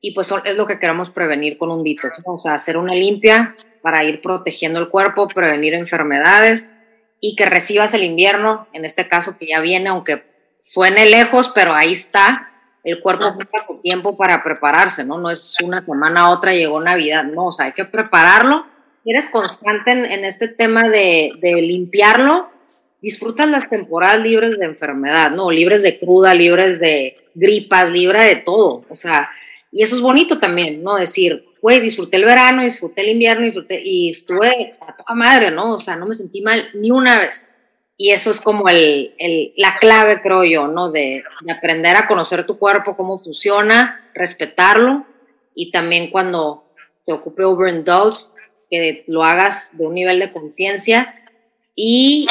[0.01, 2.34] Y pues son, es lo que queremos prevenir con un detox, ¿no?
[2.34, 3.55] O sea, hacer una limpia,
[3.86, 6.74] para ir protegiendo el cuerpo, prevenir enfermedades
[7.20, 10.24] y que recibas el invierno, en este caso que ya viene, aunque
[10.59, 12.51] suene lejos, pero ahí está,
[12.82, 15.18] el cuerpo busca su tiempo para prepararse, ¿no?
[15.18, 18.66] No es una semana a otra, llegó Navidad, no, o sea, hay que prepararlo.
[19.07, 22.50] Eres constante en, en este tema de, de, limpiarlo,
[23.00, 25.50] disfrutas las temporadas libres de enfermedad, ¿no?
[25.50, 29.30] Libres de cruda, libres de gripas, libre de todo, o sea,
[29.70, 30.96] y eso es bonito también, ¿no?
[30.96, 35.74] Decir, güey, disfruté el verano, disfruté el invierno, disfruté, y estuve a toda madre, ¿no?
[35.74, 37.50] O sea, no me sentí mal ni una vez.
[37.98, 40.90] Y eso es como el, el, la clave, creo yo, ¿no?
[40.90, 45.04] De, de, aprender a conocer tu cuerpo, cómo funciona, respetarlo,
[45.54, 46.64] y también cuando
[47.02, 48.36] se ocupe overindulge,
[48.80, 51.14] que lo hagas de un nivel de conciencia
[51.74, 52.26] y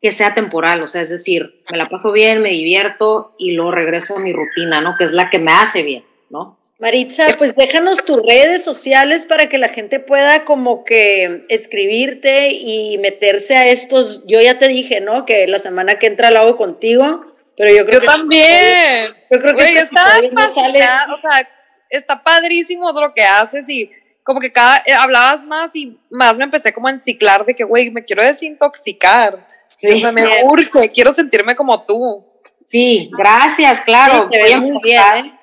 [0.00, 3.70] que sea temporal, o sea, es decir, me la paso bien, me divierto y luego
[3.70, 4.96] regreso a mi rutina, ¿no?
[4.98, 6.58] Que es la que me hace bien, ¿no?
[6.80, 12.98] Maritza, pues déjanos tus redes sociales para que la gente pueda como que escribirte y
[12.98, 14.26] meterse a estos.
[14.26, 15.24] Yo ya te dije, ¿no?
[15.24, 17.24] Que la semana que entra lo hago contigo,
[17.56, 18.06] pero yo creo yo que.
[18.06, 19.14] También.
[19.30, 19.78] Yo creo que.
[19.78, 20.80] está, no sale...
[20.80, 21.48] o sea,
[21.88, 23.88] está padrísimo lo que haces y
[24.22, 24.78] como que cada.
[24.86, 28.22] Eh, hablabas más y más me empecé como a enciclar de que, güey, me quiero
[28.22, 29.46] desintoxicar.
[29.68, 32.24] Sí, o sea, me urge, quiero sentirme como tú.
[32.64, 34.28] Sí, gracias, claro.
[34.30, 35.38] Sí, muy bien, ¿eh?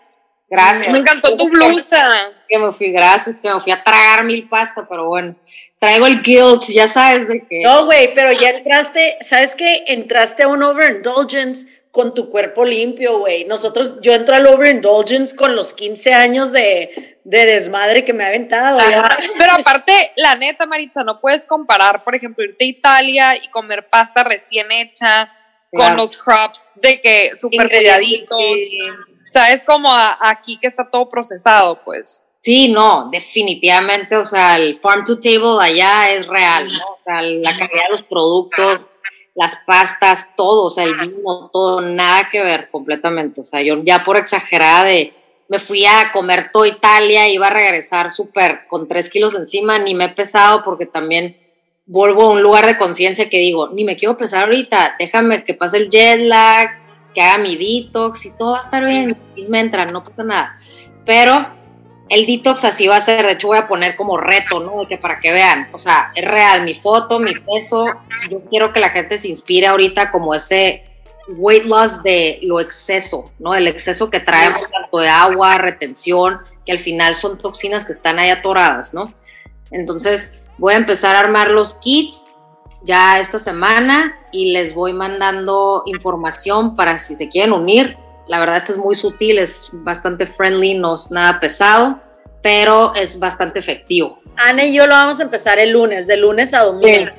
[0.50, 0.92] Gracias.
[0.92, 2.10] Me encantó tu blusa.
[2.48, 5.36] Que me fui, gracias, que me fui a tragar mil pasta, pero bueno,
[5.80, 7.62] traigo el guilt, ya sabes de qué.
[7.64, 9.84] No, güey, pero ya entraste, ¿sabes qué?
[9.88, 13.46] Entraste a un overindulgence con tu cuerpo limpio, güey.
[13.46, 18.28] Nosotros, yo entro al overindulgence con los 15 años de, de desmadre que me ha
[18.28, 18.80] aventado.
[19.38, 23.88] Pero aparte, la neta, Maritza, no puedes comparar, por ejemplo, irte a Italia y comer
[23.90, 25.34] pasta recién hecha
[25.72, 28.38] con los crops de que súper cuidaditos.
[29.26, 29.64] ¿Sabes?
[29.64, 32.26] Como aquí que está todo procesado, pues.
[32.42, 36.94] Sí, no, definitivamente, o sea, el farm to table allá es real, ¿no?
[36.94, 38.82] O sea, la calidad de los productos,
[39.40, 43.40] las pastas, todo, o sea, el vino, todo, nada que ver completamente.
[43.40, 45.14] O sea, yo ya por exagerada de,
[45.48, 49.96] me fui a comer toda Italia, iba a regresar súper con tres kilos encima, ni
[49.96, 51.38] me he pesado porque también
[51.86, 55.54] vuelvo a un lugar de conciencia que digo, ni me quiero pesar ahorita, déjame que
[55.54, 56.72] pase el jet lag,
[57.16, 59.18] que haga mi detox y todo va a estar bien,
[59.48, 60.58] me entran, no pasa nada.
[61.06, 61.48] Pero
[62.10, 64.88] el detox así va a ser, de hecho voy a poner como reto, ¿no?
[64.88, 67.86] que para que vean, o sea, es real, mi foto, mi peso,
[68.30, 70.84] yo quiero que la gente se inspire ahorita como ese
[71.38, 73.54] weight loss de lo exceso, ¿no?
[73.54, 78.18] El exceso que traemos tanto de agua, retención, que al final son toxinas que están
[78.18, 79.14] ahí atoradas, ¿no?
[79.72, 82.32] Entonces voy a empezar a armar los kits
[82.84, 87.98] ya esta semana y les voy mandando información para si se quieren unir.
[88.30, 92.00] La verdad, este es muy sutil, es bastante friendly, no es nada pesado,
[92.44, 94.20] pero es bastante efectivo.
[94.38, 97.12] Ana y yo lo vamos a empezar el lunes, de lunes a domingo.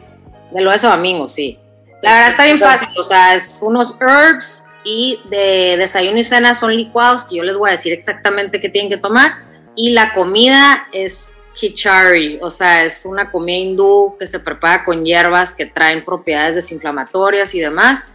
[0.52, 1.58] de lunes a domingo, sí.
[2.00, 6.54] La verdad está bien fácil, o sea, es unos herbs y de desayuno y cena
[6.54, 9.32] son licuados que yo les voy a decir exactamente qué tienen que tomar.
[9.74, 15.04] Y la comida es Kichari, o sea, es una comida hindú que se prepara con
[15.04, 18.06] hierbas que traen propiedades desinflamatorias y demás.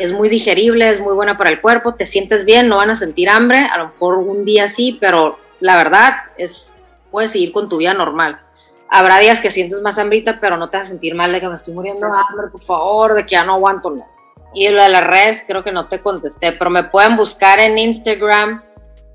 [0.00, 2.94] Es muy digerible, es muy buena para el cuerpo, te sientes bien, no van a
[2.94, 6.78] sentir hambre, a lo mejor un día sí, pero la verdad es,
[7.10, 8.40] puedes seguir con tu vida normal.
[8.88, 11.50] Habrá días que sientes más hambrita, pero no te vas a sentir mal de que
[11.50, 14.06] me estoy muriendo de hambre, por favor, de que ya no aguanto, no.
[14.54, 17.76] Y lo de las redes, creo que no te contesté, pero me pueden buscar en
[17.76, 18.62] Instagram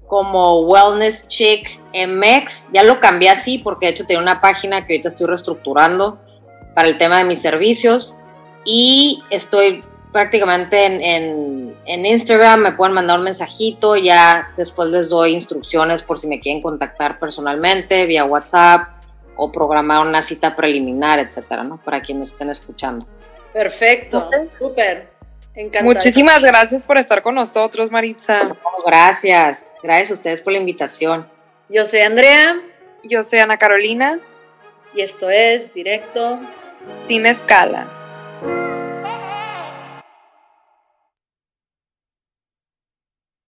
[0.06, 2.72] como Wellness Chick MX.
[2.74, 6.20] Ya lo cambié así porque de hecho tenía una página que ahorita estoy reestructurando
[6.76, 8.16] para el tema de mis servicios
[8.66, 9.82] y estoy
[10.16, 16.18] prácticamente en, en, Instagram, me pueden mandar un mensajito, ya después les doy instrucciones por
[16.20, 18.92] si me quieren contactar personalmente vía WhatsApp
[19.36, 21.82] o programar una cita preliminar, etcétera, ¿no?
[21.84, 23.06] Para quienes estén escuchando.
[23.52, 25.10] Perfecto, súper.
[25.84, 28.56] Muchísimas gracias por estar con nosotros, Maritza.
[28.86, 29.70] gracias.
[29.84, 31.28] Gracias a ustedes por la invitación.
[31.68, 32.62] Yo soy Andrea.
[33.04, 34.22] Yo soy Ana Carolina.
[34.94, 36.40] Y esto es Directo.
[37.06, 37.88] Sin escalas.